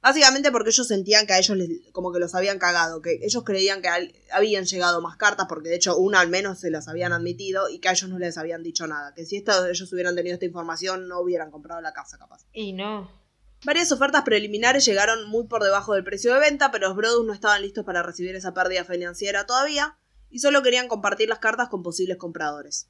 [0.00, 3.42] Básicamente porque ellos sentían que a ellos les, como que los habían cagado, que ellos
[3.44, 6.88] creían que al- habían llegado más cartas, porque de hecho una al menos se las
[6.88, 9.92] habían admitido y que a ellos no les habían dicho nada, que si esto- ellos
[9.92, 12.44] hubieran tenido esta información no hubieran comprado la casa capaz.
[12.52, 13.10] Y no.
[13.66, 17.32] Varias ofertas preliminares llegaron muy por debajo del precio de venta, pero los Brodus no
[17.32, 19.96] estaban listos para recibir esa pérdida financiera todavía
[20.30, 22.88] y solo querían compartir las cartas con posibles compradores.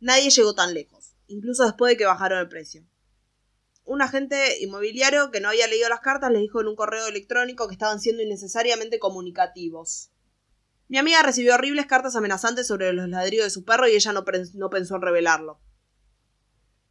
[0.00, 2.84] Nadie llegó tan lejos, incluso después de que bajaron el precio.
[3.84, 7.66] Un agente inmobiliario que no había leído las cartas les dijo en un correo electrónico
[7.68, 10.10] que estaban siendo innecesariamente comunicativos.
[10.88, 14.24] Mi amiga recibió horribles cartas amenazantes sobre los ladrillos de su perro y ella no,
[14.24, 15.60] pen- no pensó en revelarlo.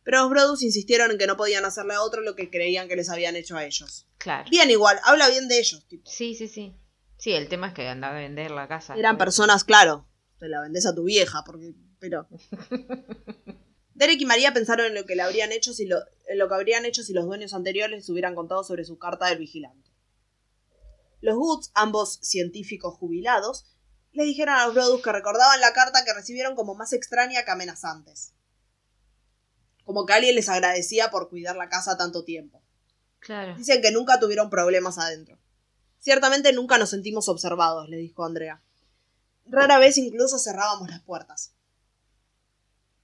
[0.04, 2.96] Pero los Brodus insistieron en que no podían hacerle a otro lo que creían que
[2.96, 4.08] les habían hecho a ellos.
[4.18, 4.50] Claro.
[4.50, 6.10] Bien igual, habla bien de ellos, tipo.
[6.10, 6.74] Sí, sí, sí.
[7.18, 8.96] Sí, el tema es que andaba a vender la casa.
[8.96, 10.08] Eran personas, claro.
[10.40, 11.74] Te la vendés a tu vieja, porque.
[12.00, 12.28] Pero.
[13.96, 16.56] Derek y María pensaron en lo que le habrían hecho si lo, en lo que
[16.56, 19.90] habrían hecho si los dueños anteriores les hubieran contado sobre su carta del vigilante.
[21.22, 23.66] Los Woods, ambos científicos jubilados,
[24.12, 27.52] le dijeron a los Brodus que recordaban la carta que recibieron como más extraña que
[27.52, 28.34] amenazantes.
[29.84, 32.62] Como que alguien les agradecía por cuidar la casa tanto tiempo.
[33.20, 33.56] Claro.
[33.56, 35.40] Dicen que nunca tuvieron problemas adentro.
[36.00, 38.62] Ciertamente nunca nos sentimos observados, le dijo Andrea.
[39.46, 41.57] Rara vez incluso cerrábamos las puertas.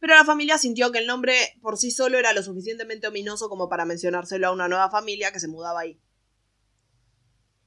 [0.04, 3.70] Pero la familia sintió que el nombre por sí solo era lo suficientemente ominoso como
[3.70, 5.98] para mencionárselo a una nueva familia que se mudaba ahí.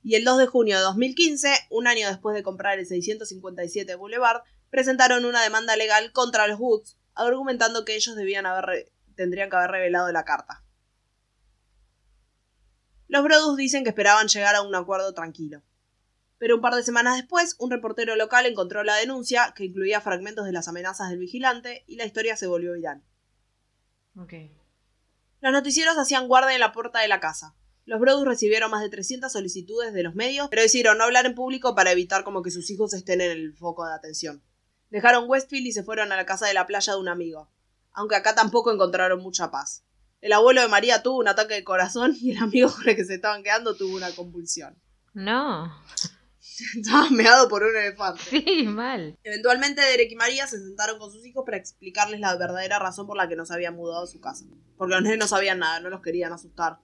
[0.03, 4.43] Y el 2 de junio de 2015, un año después de comprar el 657 Boulevard,
[4.69, 9.71] presentaron una demanda legal contra los Woods, argumentando que ellos debían haber tendrían que haber
[9.71, 10.63] revelado la carta.
[13.09, 15.63] Los Brodus dicen que esperaban llegar a un acuerdo tranquilo.
[16.39, 20.45] Pero un par de semanas después, un reportero local encontró la denuncia, que incluía fragmentos
[20.45, 23.03] de las amenazas del vigilante, y la historia se volvió viral.
[24.19, 24.35] Ok.
[25.41, 27.55] Los noticieros hacían guardia en la puerta de la casa.
[27.85, 31.35] Los Brodus recibieron más de 300 solicitudes de los medios, pero decidieron no hablar en
[31.35, 34.43] público para evitar como que sus hijos estén en el foco de atención.
[34.91, 37.51] Dejaron Westfield y se fueron a la casa de la playa de un amigo,
[37.93, 39.85] aunque acá tampoco encontraron mucha paz.
[40.21, 43.05] El abuelo de María tuvo un ataque de corazón y el amigo con el que
[43.05, 44.77] se estaban quedando tuvo una convulsión.
[45.15, 45.73] No.
[46.77, 48.23] Estaba meado por un elefante.
[48.31, 49.19] Sí, mal.
[49.23, 53.17] Eventualmente Derek y María se sentaron con sus hijos para explicarles la verdadera razón por
[53.17, 54.45] la que no se habían mudado a su casa.
[54.77, 56.79] Porque los nenes no sabían nada, no los querían asustar.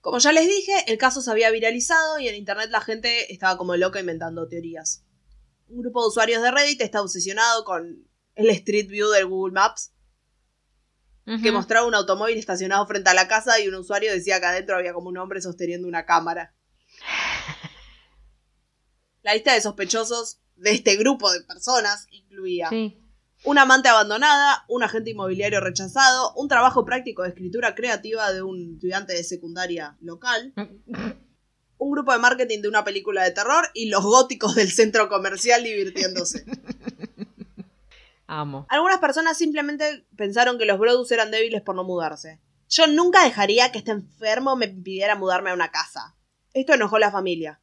[0.00, 3.56] Como ya les dije, el caso se había viralizado y en internet la gente estaba
[3.56, 5.04] como loca inventando teorías.
[5.68, 9.92] Un grupo de usuarios de Reddit está obsesionado con el Street View del Google Maps,
[11.24, 14.76] que mostraba un automóvil estacionado frente a la casa y un usuario decía que adentro
[14.76, 16.52] había como un hombre sosteniendo una cámara.
[19.22, 22.98] La lista de sospechosos de este grupo de personas incluía Sí.
[23.44, 28.74] una amante abandonada, un agente inmobiliario rechazado, un trabajo práctico de escritura creativa de un
[28.74, 30.52] estudiante de secundaria local,
[31.78, 35.62] un grupo de marketing de una película de terror y los góticos del centro comercial
[35.64, 36.44] divirtiéndose.
[38.26, 38.66] Amo.
[38.70, 42.40] Algunas personas simplemente pensaron que los Brodus eran débiles por no mudarse.
[42.68, 46.16] Yo nunca dejaría que este enfermo me impidiera mudarme a una casa.
[46.54, 47.60] Esto enojó a la familia.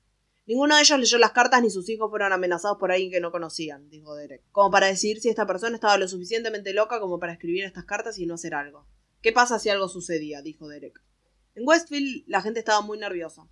[0.50, 3.30] Ninguno de ellos leyó las cartas ni sus hijos fueron amenazados por alguien que no
[3.30, 4.42] conocían, dijo Derek.
[4.52, 8.18] Como para decir si esta persona estaba lo suficientemente loca como para escribir estas cartas
[8.18, 8.88] y no hacer algo.
[9.22, 10.42] ¿Qué pasa si algo sucedía?
[10.42, 11.04] dijo Derek.
[11.54, 13.48] En Westfield la gente estaba muy nerviosa.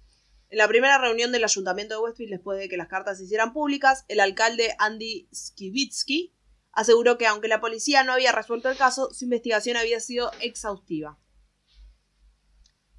[0.49, 3.53] En la primera reunión del ayuntamiento de Westfield, después de que las cartas se hicieran
[3.53, 6.33] públicas, el alcalde Andy Skibitsky
[6.71, 11.19] aseguró que aunque la policía no había resuelto el caso, su investigación había sido exhaustiva.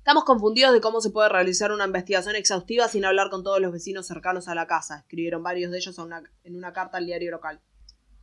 [0.08, 3.72] Estamos confundidos de cómo se puede realizar una investigación exhaustiva sin hablar con todos los
[3.72, 7.30] vecinos cercanos a la casa, escribieron varios de ellos una- en una carta al diario
[7.30, 7.60] local.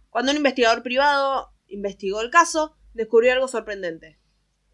[0.09, 4.17] Cuando un investigador privado investigó el caso, descubrió algo sorprendente.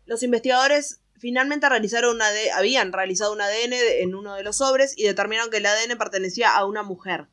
[0.05, 4.55] Los investigadores finalmente realizaron una de- habían realizado un ADN de- en uno de los
[4.55, 7.27] sobres y determinaron que el ADN pertenecía a una mujer.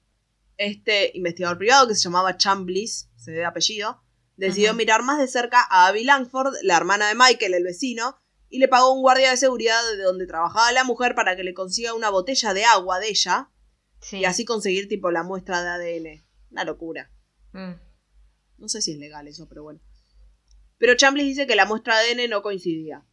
[0.57, 4.03] Este investigador privado, que se llamaba Chan Bliss, se ve apellido,
[4.37, 8.21] decidió mirar más de cerca a Abby Langford, la hermana de Michael, el vecino,
[8.51, 11.55] y le pagó un guardia de seguridad de donde trabajaba la mujer para que le
[11.55, 13.51] consiga una botella de agua de ella
[14.01, 14.19] Sí.
[14.19, 16.25] y así conseguir tipo la muestra de ADN.
[16.53, 17.11] Una locura.
[17.53, 17.73] Mm.
[18.59, 19.81] No sé si es legal eso, pero bueno.
[20.79, 23.05] Pero Chambliss dice que la muestra de ADN no coincidía.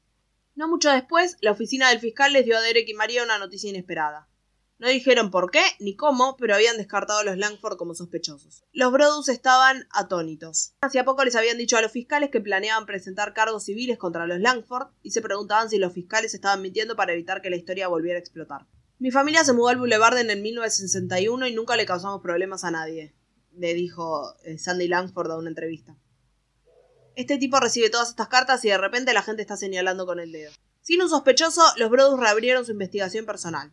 [0.53, 3.69] No mucho después, la oficina del fiscal les dio a Derek y María una noticia
[3.69, 4.29] inesperada.
[4.77, 8.65] No dijeron por qué ni cómo, pero habían descartado a los Langford como sospechosos.
[8.73, 10.73] Los Brodus estaban atónitos.
[10.81, 14.39] Hacía poco les habían dicho a los fiscales que planeaban presentar cargos civiles contra los
[14.39, 18.17] Langford y se preguntaban si los fiscales estaban mintiendo para evitar que la historia volviera
[18.17, 18.67] a explotar.
[18.99, 22.71] Mi familia se mudó al Boulevard en el 1961 y nunca le causamos problemas a
[22.71, 23.15] nadie,
[23.53, 25.97] le dijo eh, Sandy Langford a una entrevista.
[27.15, 30.33] Este tipo recibe todas estas cartas y de repente la gente está señalando con el
[30.33, 30.51] dedo.
[30.81, 33.71] Sin un sospechoso, los Brodus reabrieron su investigación personal.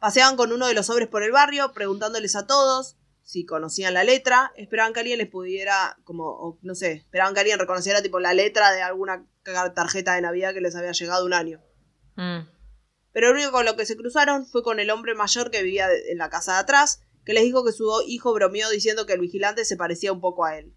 [0.00, 4.02] Paseaban con uno de los sobres por el barrio, preguntándoles a todos si conocían la
[4.02, 8.18] letra, esperaban que alguien les pudiera, como, o, no sé, esperaban que alguien reconociera tipo
[8.18, 9.24] la letra de alguna
[9.74, 11.60] tarjeta de Navidad que les había llegado un año.
[12.16, 12.40] Mm.
[13.12, 15.86] Pero lo único con lo que se cruzaron fue con el hombre mayor que vivía
[16.08, 19.20] en la casa de atrás, que les dijo que su hijo bromeó diciendo que el
[19.20, 20.74] vigilante se parecía un poco a él.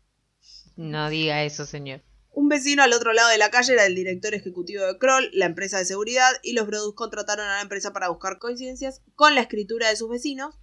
[0.75, 2.03] No diga eso, señor.
[2.33, 5.45] Un vecino al otro lado de la calle era el director ejecutivo de Kroll, la
[5.45, 9.41] empresa de seguridad, y los Brodus contrataron a la empresa para buscar coincidencias con la
[9.41, 10.55] escritura de sus vecinos,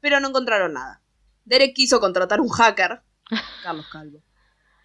[0.00, 1.02] pero no encontraron nada.
[1.46, 3.02] Derek quiso contratar un hacker,
[3.62, 4.22] Carlos Calvo,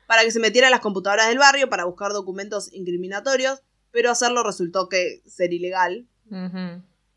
[0.08, 4.44] para que se metiera en las computadoras del barrio para buscar documentos incriminatorios, pero hacerlo
[4.44, 6.08] resultó que ser ilegal,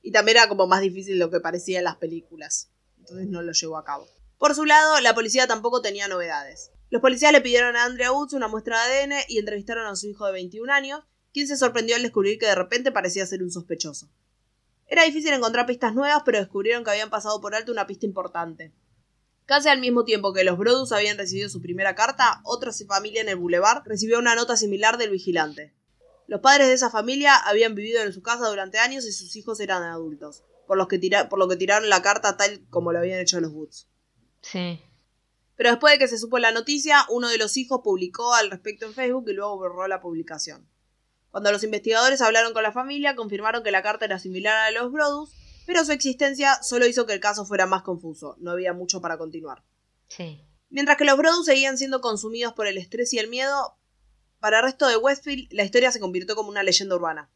[0.02, 2.70] y también era como más difícil de lo que parecía en las películas.
[2.98, 4.08] Entonces no lo llevó a cabo.
[4.38, 6.72] Por su lado, la policía tampoco tenía novedades.
[6.92, 10.08] Los policías le pidieron a Andrea Woods una muestra de ADN y entrevistaron a su
[10.08, 11.00] hijo de 21 años,
[11.32, 14.10] quien se sorprendió al descubrir que de repente parecía ser un sospechoso.
[14.88, 18.74] Era difícil encontrar pistas nuevas, pero descubrieron que habían pasado por alto una pista importante.
[19.46, 23.30] Casi al mismo tiempo que los Brodus habían recibido su primera carta, otra familia en
[23.30, 25.72] el Boulevard recibió una nota similar del vigilante.
[26.26, 29.60] Los padres de esa familia habían vivido en su casa durante años y sus hijos
[29.60, 33.18] eran adultos, por, los que por lo que tiraron la carta tal como lo habían
[33.18, 33.88] hecho los Woods.
[34.42, 34.78] Sí.
[35.56, 38.86] Pero después de que se supo la noticia, uno de los hijos publicó al respecto
[38.86, 40.68] en Facebook y luego borró la publicación.
[41.30, 44.92] Cuando los investigadores hablaron con la familia, confirmaron que la carta era similar a los
[44.92, 45.30] Brodus,
[45.66, 48.36] pero su existencia solo hizo que el caso fuera más confuso.
[48.38, 49.62] No había mucho para continuar.
[50.08, 50.44] Sí.
[50.68, 53.76] Mientras que los Brodus seguían siendo consumidos por el estrés y el miedo,
[54.40, 57.30] para el resto de Westfield la historia se convirtió como una leyenda urbana.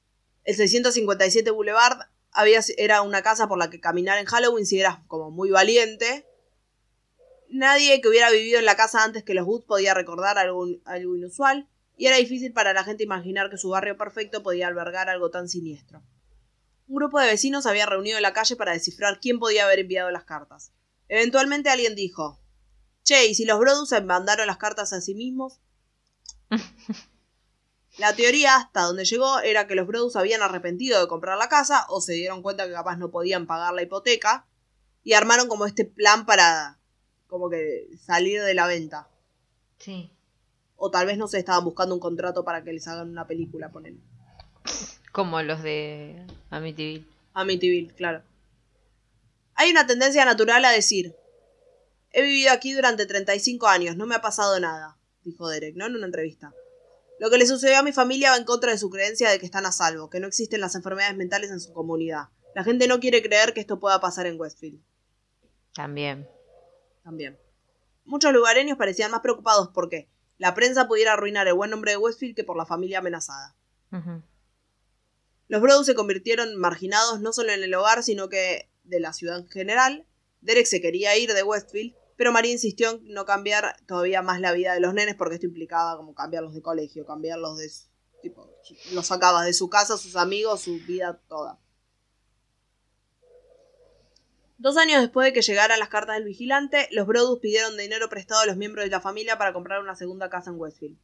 [0.44, 2.00] El 657 Boulevard
[2.32, 6.26] había, era una casa por la que caminar en Halloween si eras como muy valiente.
[7.48, 11.16] Nadie que hubiera vivido en la casa antes que los Woods podía recordar algo, algo
[11.16, 15.30] inusual, y era difícil para la gente imaginar que su barrio perfecto podía albergar algo
[15.30, 16.02] tan siniestro.
[16.88, 19.80] Un grupo de vecinos se había reunido en la calle para descifrar quién podía haber
[19.80, 20.72] enviado las cartas.
[21.08, 22.40] Eventualmente alguien dijo,
[23.02, 25.60] Che, ¿y si los Brodus mandaron las cartas a sí mismos?
[27.98, 31.86] La teoría hasta donde llegó era que los Brodus habían arrepentido de comprar la casa
[31.88, 34.46] o se dieron cuenta que capaz no podían pagar la hipoteca
[35.02, 36.78] y armaron como este plan para
[37.26, 39.08] como que salir de la venta.
[39.78, 40.10] Sí.
[40.76, 43.70] O tal vez no se estaban buscando un contrato para que les hagan una película,
[43.70, 44.00] ponen.
[45.12, 47.06] Como los de Amityville.
[47.32, 48.22] Amityville, claro.
[49.54, 51.14] Hay una tendencia natural a decir,
[52.12, 55.86] he vivido aquí durante 35 años, no me ha pasado nada, dijo Derek, ¿no?
[55.86, 56.52] En una entrevista.
[57.18, 59.46] Lo que le sucedió a mi familia va en contra de su creencia de que
[59.46, 62.28] están a salvo, que no existen las enfermedades mentales en su comunidad.
[62.54, 64.82] La gente no quiere creer que esto pueda pasar en Westfield.
[65.74, 66.28] También.
[67.06, 67.38] También.
[68.04, 72.34] Muchos lugareños parecían más preocupados porque la prensa pudiera arruinar el buen nombre de Westfield
[72.34, 73.54] que por la familia amenazada.
[75.46, 79.38] Los Brodus se convirtieron marginados no solo en el hogar, sino que de la ciudad
[79.38, 80.04] en general.
[80.40, 84.50] Derek se quería ir de Westfield, pero María insistió en no cambiar todavía más la
[84.50, 87.70] vida de los nenes porque esto implicaba como cambiarlos de colegio, cambiarlos de...
[88.20, 88.50] tipo,
[88.94, 91.60] los sacabas de su casa, sus amigos, su vida toda.
[94.58, 98.40] Dos años después de que llegaran las cartas del vigilante, los Brodus pidieron dinero prestado
[98.40, 100.98] a los miembros de la familia para comprar una segunda casa en Westfield.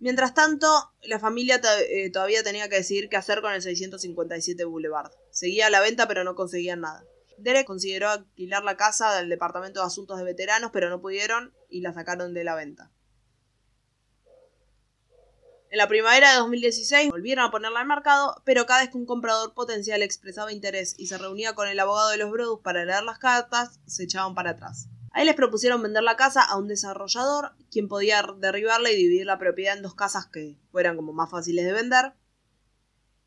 [0.00, 0.66] Mientras tanto,
[1.02, 5.10] la familia eh, todavía tenía que decidir qué hacer con el 657 Boulevard.
[5.30, 7.06] Seguía a la venta, pero no conseguían nada.
[7.38, 11.80] Derek consideró alquilar la casa del Departamento de Asuntos de Veteranos, pero no pudieron y
[11.80, 12.90] la sacaron de la venta.
[15.74, 19.06] En la primavera de 2016 volvieron a ponerla al mercado, pero cada vez que un
[19.06, 23.02] comprador potencial expresaba interés y se reunía con el abogado de los Brodus para leer
[23.02, 24.86] las cartas, se echaban para atrás.
[25.10, 29.40] Ahí les propusieron vender la casa a un desarrollador, quien podía derribarla y dividir la
[29.40, 32.12] propiedad en dos casas que fueran como más fáciles de vender.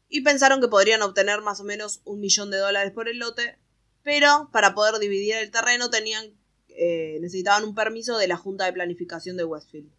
[0.07, 3.59] Y pensaron que podrían obtener más o menos un millón de dólares por el lote,
[4.03, 6.31] pero para poder dividir el terreno tenían
[6.69, 9.91] eh, necesitaban un permiso de la Junta de Planificación de Westfield.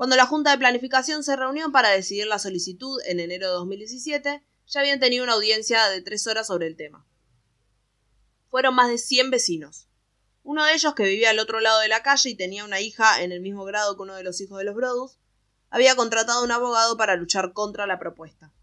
[0.00, 4.42] Cuando la Junta de Planificación se reunió para decidir la solicitud en enero de 2017,
[4.66, 7.06] ya habían tenido una audiencia de tres horas sobre el tema.
[8.48, 9.88] Fueron más de 100 vecinos.
[10.42, 13.20] Uno de ellos, que vivía al otro lado de la calle y tenía una hija
[13.20, 15.18] en el mismo grado que uno de los hijos de los Brodus,
[15.68, 18.54] había contratado a un abogado para luchar contra la propuesta.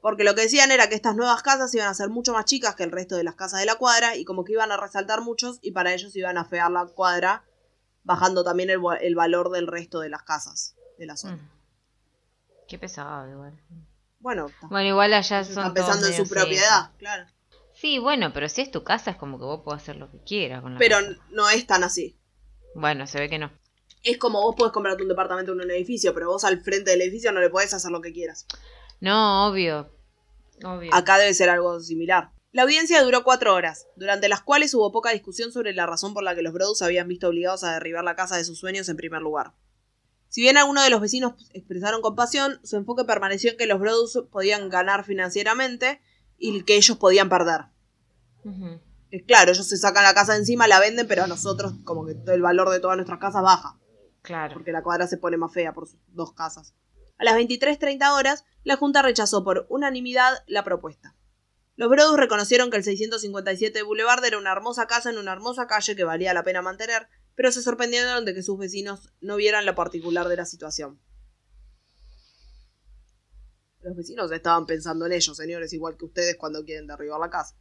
[0.00, 2.76] Porque lo que decían era que estas nuevas casas iban a ser mucho más chicas
[2.76, 5.20] que el resto de las casas de la cuadra y como que iban a resaltar
[5.20, 7.44] muchos y para ellos iban a fear la cuadra,
[8.04, 11.36] bajando también el, el valor del resto de las casas de la zona.
[11.36, 11.50] Mm.
[12.68, 13.52] Qué pesado igual.
[14.20, 17.26] Bueno, está- Bueno, igual allá son están pensando en su propiedad, claro.
[17.74, 20.18] Sí, bueno, pero si es tu casa es como que vos podés hacer lo que
[20.22, 21.16] quieras con la Pero casa.
[21.30, 22.18] no es tan así.
[22.74, 23.50] Bueno, se ve que no.
[24.04, 27.02] Es como vos podés comprarte un departamento en un edificio, pero vos al frente del
[27.02, 28.46] edificio no le podés hacer lo que quieras.
[29.00, 29.90] No, obvio.
[30.64, 30.94] Obvio.
[30.94, 32.30] Acá debe ser algo similar.
[32.52, 36.22] La audiencia duró cuatro horas, durante las cuales hubo poca discusión sobre la razón por
[36.22, 38.98] la que los Brodus habían visto obligados a derribar la casa de sus sueños en
[38.98, 39.54] primer lugar.
[40.28, 44.24] Si bien algunos de los vecinos expresaron compasión, su enfoque permaneció en que los Brodus
[44.30, 46.02] podían ganar financieramente
[46.36, 47.62] y que ellos podían perder.
[48.44, 48.80] Ujú.
[49.10, 52.04] Que claro, ellos se sacan la casa de encima, la venden, pero a nosotros como
[52.04, 53.78] que todo el valor de todas nuestras casas baja.
[54.20, 54.54] Claro.
[54.54, 56.74] porque la cuadra se pone más fea por sus dos casas.
[57.18, 61.16] A las 23.30 horas, la Junta rechazó por unanimidad la propuesta.
[61.76, 65.96] Los Brodus reconocieron que el 657 Boulevard era una hermosa casa en una hermosa calle
[65.96, 69.74] que valía la pena mantener, pero se sorprendieron de que sus vecinos no vieran lo
[69.74, 71.00] particular de la situación.
[73.80, 77.56] Los vecinos estaban pensando en ellos, señores, igual que ustedes cuando quieren derribar la casa.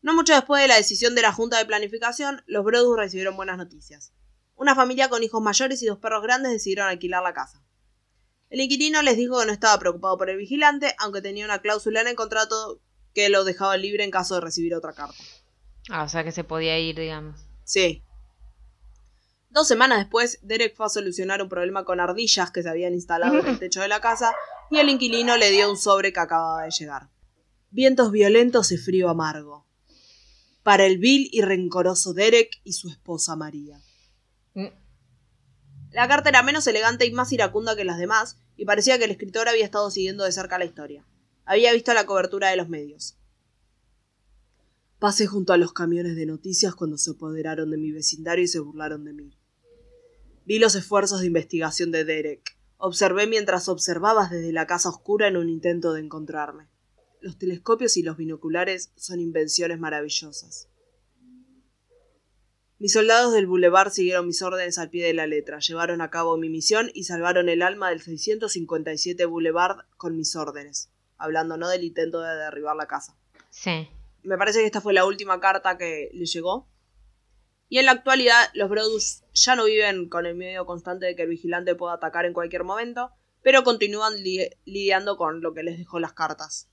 [0.00, 3.58] No mucho después de la decisión de la Junta de Planificación, los Brodus recibieron buenas
[3.58, 4.12] noticias.
[4.56, 7.62] Una familia con hijos mayores y dos perros grandes decidieron alquilar la casa.
[8.50, 12.00] El inquilino les dijo que no estaba preocupado por el vigilante, aunque tenía una cláusula
[12.00, 12.80] en el contrato
[13.14, 15.22] que lo dejaba libre en caso de recibir otra carta.
[15.90, 17.40] Ah, o sea que se podía ir, digamos.
[17.64, 18.02] Sí.
[19.50, 23.38] Dos semanas después, Derek fue a solucionar un problema con ardillas que se habían instalado
[23.38, 24.34] en el techo de la casa
[24.70, 27.10] y el inquilino le dio un sobre que acababa de llegar.
[27.70, 29.66] Vientos violentos y frío amargo.
[30.62, 33.80] Para el vil y rencoroso Derek y su esposa María.
[35.98, 39.10] La carta era menos elegante y más iracunda que las demás, y parecía que el
[39.10, 41.04] escritor había estado siguiendo de cerca la historia.
[41.44, 43.18] Había visto la cobertura de los medios.
[45.00, 48.60] Pasé junto a los camiones de noticias cuando se apoderaron de mi vecindario y se
[48.60, 49.36] burlaron de mí.
[50.44, 52.56] Vi los esfuerzos de investigación de Derek.
[52.76, 56.68] Observé mientras observabas desde la casa oscura en un intento de encontrarme.
[57.20, 60.67] Los telescopios y los binoculares son invenciones maravillosas.
[62.78, 66.36] Mis soldados del Boulevard siguieron mis órdenes al pie de la letra, llevaron a cabo
[66.36, 71.82] mi misión y salvaron el alma del 657 Boulevard con mis órdenes, hablando no del
[71.82, 73.16] intento de derribar la casa.
[73.50, 73.88] Sí.
[74.22, 76.68] Me parece que esta fue la última carta que le llegó.
[77.68, 81.22] Y en la actualidad, los Brodus ya no viven con el miedo constante de que
[81.22, 83.10] el vigilante pueda atacar en cualquier momento,
[83.42, 86.68] pero continúan li- lidiando con lo que les dejó las cartas.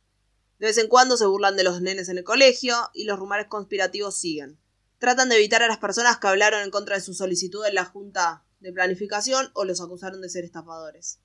[0.59, 3.47] De vez en cuando se burlan de los nenes en el colegio y los rumores
[3.47, 4.57] conspirativos siguen.
[5.05, 7.85] Tratan de evitar a las personas que hablaron en contra de su solicitud en la
[7.85, 11.19] Junta de Planificación o los acusaron de ser estafadores.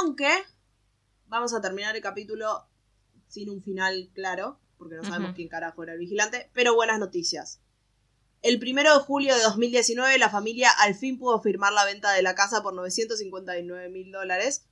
[0.00, 0.28] Aunque
[1.28, 2.66] vamos a terminar el capítulo
[3.28, 7.60] sin un final claro, porque no sabemos quién carajo era el vigilante, pero buenas noticias.
[8.42, 12.22] El primero de julio de 2019 la familia al fin pudo firmar la venta de
[12.22, 14.66] la casa por 959 mil dólares.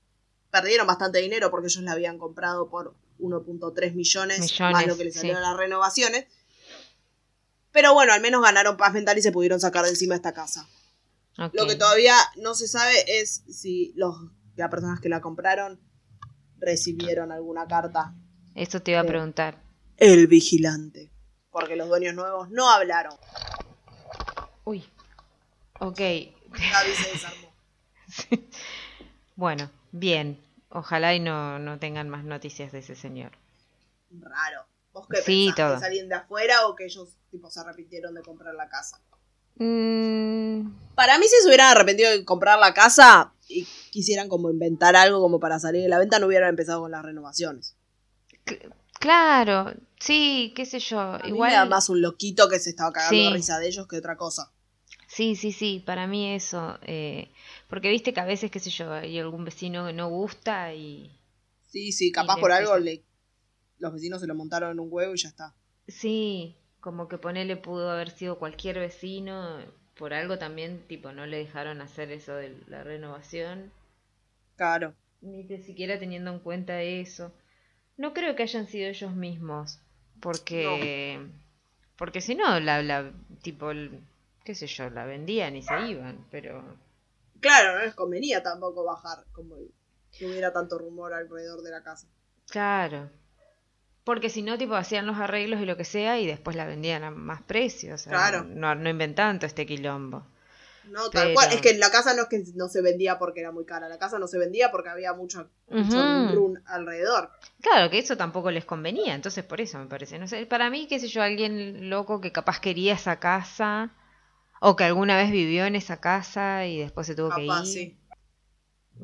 [0.50, 5.05] Perdieron bastante dinero porque ellos la habían comprado por 1.3 millones, Millones, más lo que
[5.05, 5.20] les sí.
[5.20, 6.26] salieron las renovaciones.
[7.72, 10.68] Pero bueno, al menos ganaron paz mental y se pudieron sacar de encima esta casa.
[11.52, 14.14] Lo que todavía no se sabe es si los,
[14.56, 15.80] las personas que la compraron
[16.58, 18.14] recibieron alguna carta.
[18.54, 19.58] Eso te iba a preguntar.
[19.96, 21.10] El vigilante.
[21.50, 23.14] Porque los dueños nuevos no hablaron.
[24.64, 24.84] Uy.
[25.80, 25.98] Ok.
[25.98, 27.52] Gaby se desarmó.
[29.34, 30.38] Bueno, bien.
[30.68, 33.32] Ojalá y no, no tengan más noticias de ese señor.
[34.10, 34.66] Raro.
[34.93, 35.57] ¿Vos qué Sí, pensás?
[35.57, 35.68] todo.
[35.74, 39.01] ¿Que es alguien de afuera o que ellos tipo se arrepintieron de comprar la casa?
[39.57, 44.97] Mm, Para mí, si se hubieran arrepentido de comprar la casa y quisieran como inventar
[44.97, 47.76] algo como para salir de la venta, no hubieran empezado con las renovaciones.
[48.99, 51.01] claro, sí, qué sé yo.
[51.01, 51.51] A mí Igual.
[51.51, 53.24] me da más un loquito que se estaba cagando Sí.
[53.24, 54.53] de risa de ellos que otra cosa.
[55.09, 56.78] Sí, sí, sí, para mí eso.
[56.82, 57.30] eh,
[57.68, 61.18] porque viste que a veces, qué sé yo, hay algún vecino que no gusta y.
[61.68, 63.03] Sí, sí, capaz por algo le,
[63.82, 65.52] los vecinos se lo montaron en un huevo y ya está.
[65.88, 69.58] Sí, como que ponele pudo haber sido cualquier vecino.
[69.96, 73.70] Por algo también, tipo, no le dejaron hacer eso de la renovación.
[74.56, 74.94] Claro.
[75.20, 77.32] Ni que siquiera teniendo en cuenta eso.
[77.96, 79.80] No creo que hayan sido ellos mismos.
[80.20, 81.20] Porque.
[81.96, 83.12] Porque si no, la, la.
[83.42, 84.00] Tipo, el-
[84.44, 86.26] qué sé yo, la vendían y se iban.
[86.30, 86.64] Pero.
[87.40, 89.56] Claro, no les convenía tampoco bajar como
[90.16, 92.06] que hubiera tanto rumor alrededor de la casa.
[92.48, 93.10] Claro.
[94.05, 97.05] Porque si no, tipo, hacían los arreglos y lo que sea y después la vendían
[97.05, 98.00] a más precios.
[98.00, 98.44] O sea, Claro.
[98.44, 100.26] No, no inventaban todo este quilombo.
[100.90, 101.53] No, tal Pero- cual.
[101.53, 103.88] Es que en la casa no es que no se vendía porque era muy cara.
[103.88, 105.96] La casa no se vendía porque había mucho, mucho
[106.34, 107.30] run alrededor.
[107.61, 110.18] Claro, que eso tampoco les convenía, entonces por eso me parece.
[110.18, 113.92] No sé, para mí, qué sé yo, alguien loco que capaz quería esa casa
[114.61, 117.53] o que alguna vez vivió en esa casa y después se tuvo que ir.
[117.66, 117.96] sí.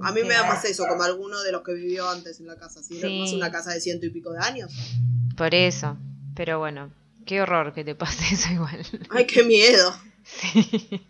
[0.03, 2.57] A mí me da más eso, como alguno de los que vivió antes en la
[2.57, 2.83] casa.
[2.83, 3.37] Si no- no es Sí.
[3.37, 4.73] una casa de ciento y pico de años.
[5.37, 5.97] Por eso.
[6.37, 6.93] Pero bueno,
[7.27, 8.85] qué horror que te pase eso igual.
[9.11, 9.93] Ay, qué miedo.
[10.25, 11.07] sí.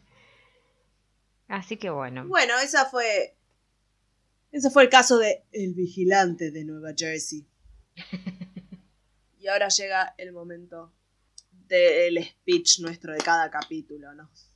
[1.49, 2.26] Así que bueno.
[2.29, 3.35] Bueno, esa fue.
[4.53, 7.47] Ese fue el caso de El Vigilante de Nueva Jersey.
[9.41, 10.93] y ahora llega el momento
[11.68, 14.14] del speech nuestro de cada capítulo.
[14.14, 14.47] Nos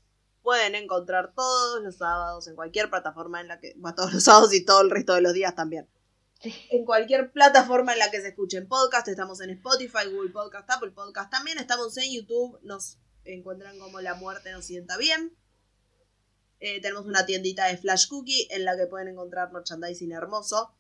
[0.43, 3.74] pueden encontrar todos los sábados en cualquier plataforma en la que.
[3.76, 5.88] Bueno, todos los sábados y todo el resto de los días también.
[6.70, 10.90] En cualquier plataforma en la que se escuchen podcast, estamos en Spotify, Google Podcast, Apple
[10.90, 15.36] Podcast, también estamos en YouTube, nos encuentran como La Muerte nos sienta bien.
[16.59, 20.74] Eh, tenemos una tiendita de Flash Cookie en la que pueden encontrar merchandising hermoso,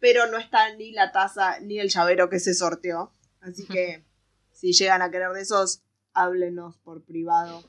[0.00, 3.12] pero no está ni la taza ni el llavero que se sorteó.
[3.40, 4.04] Así que
[4.52, 7.62] si llegan a querer de esos, háblenos por privado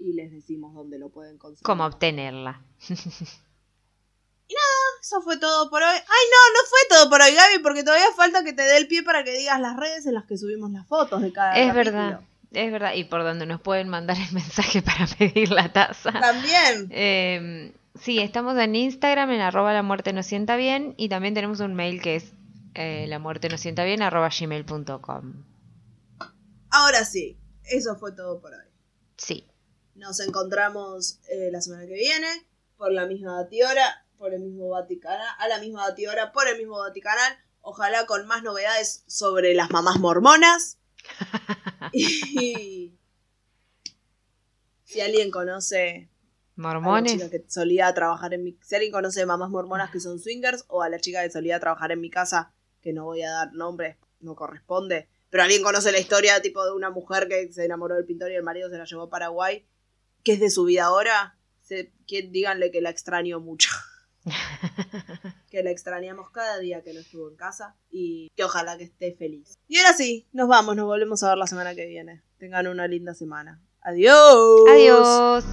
[0.00, 1.62] y les decimos dónde lo pueden conseguir.
[1.62, 2.62] ¿Cómo obtenerla?
[5.00, 5.96] Eso fue todo por hoy.
[5.96, 8.86] Ay, no, no fue todo por hoy, Gaby, porque todavía falta que te dé el
[8.86, 11.68] pie para que digas las redes en las que subimos las fotos de cada Es
[11.68, 11.96] capítulo.
[11.96, 12.20] verdad,
[12.52, 12.94] es verdad.
[12.94, 16.12] Y por donde nos pueden mandar el mensaje para pedir la taza.
[16.12, 16.88] También.
[16.90, 21.60] Eh, sí, estamos en Instagram en arroba la muerte nos sienta bien y también tenemos
[21.60, 22.32] un mail que es
[22.74, 25.32] eh, la muerte nos sienta bien arroba gmail.com.
[26.70, 28.66] Ahora sí, eso fue todo por hoy.
[29.16, 29.46] Sí,
[30.00, 32.26] Nos encontramos eh, la semana que viene
[32.78, 36.78] por la misma Batiora, por el mismo Vaticanal, a la misma Batiora, por el mismo
[36.78, 37.36] Vaticanal.
[37.60, 40.78] Ojalá con más novedades sobre las mamás mormonas.
[41.92, 42.94] y
[44.84, 46.08] si alguien conoce
[46.56, 47.12] a la mormones.
[47.12, 50.82] chica que solía trabajar en mi si alguien conoce mamás mormonas que son swingers o
[50.82, 53.98] a la chica que solía trabajar en mi casa que no voy a dar nombre
[54.20, 58.04] no corresponde pero alguien conoce la historia tipo de una mujer que se enamoró del
[58.04, 59.64] pintor y el marido se la llevó a Paraguay
[60.22, 63.70] que es de su vida ahora se, que díganle que la extraño mucho.
[65.50, 69.14] que la extrañamos cada día que no estuvo en casa y que ojalá que esté
[69.14, 69.58] feliz.
[69.66, 72.22] Y ahora sí, nos vamos, nos volvemos a ver la semana que viene.
[72.38, 73.62] Tengan una linda semana.
[73.82, 74.68] Adiós.
[74.68, 75.44] Adiós.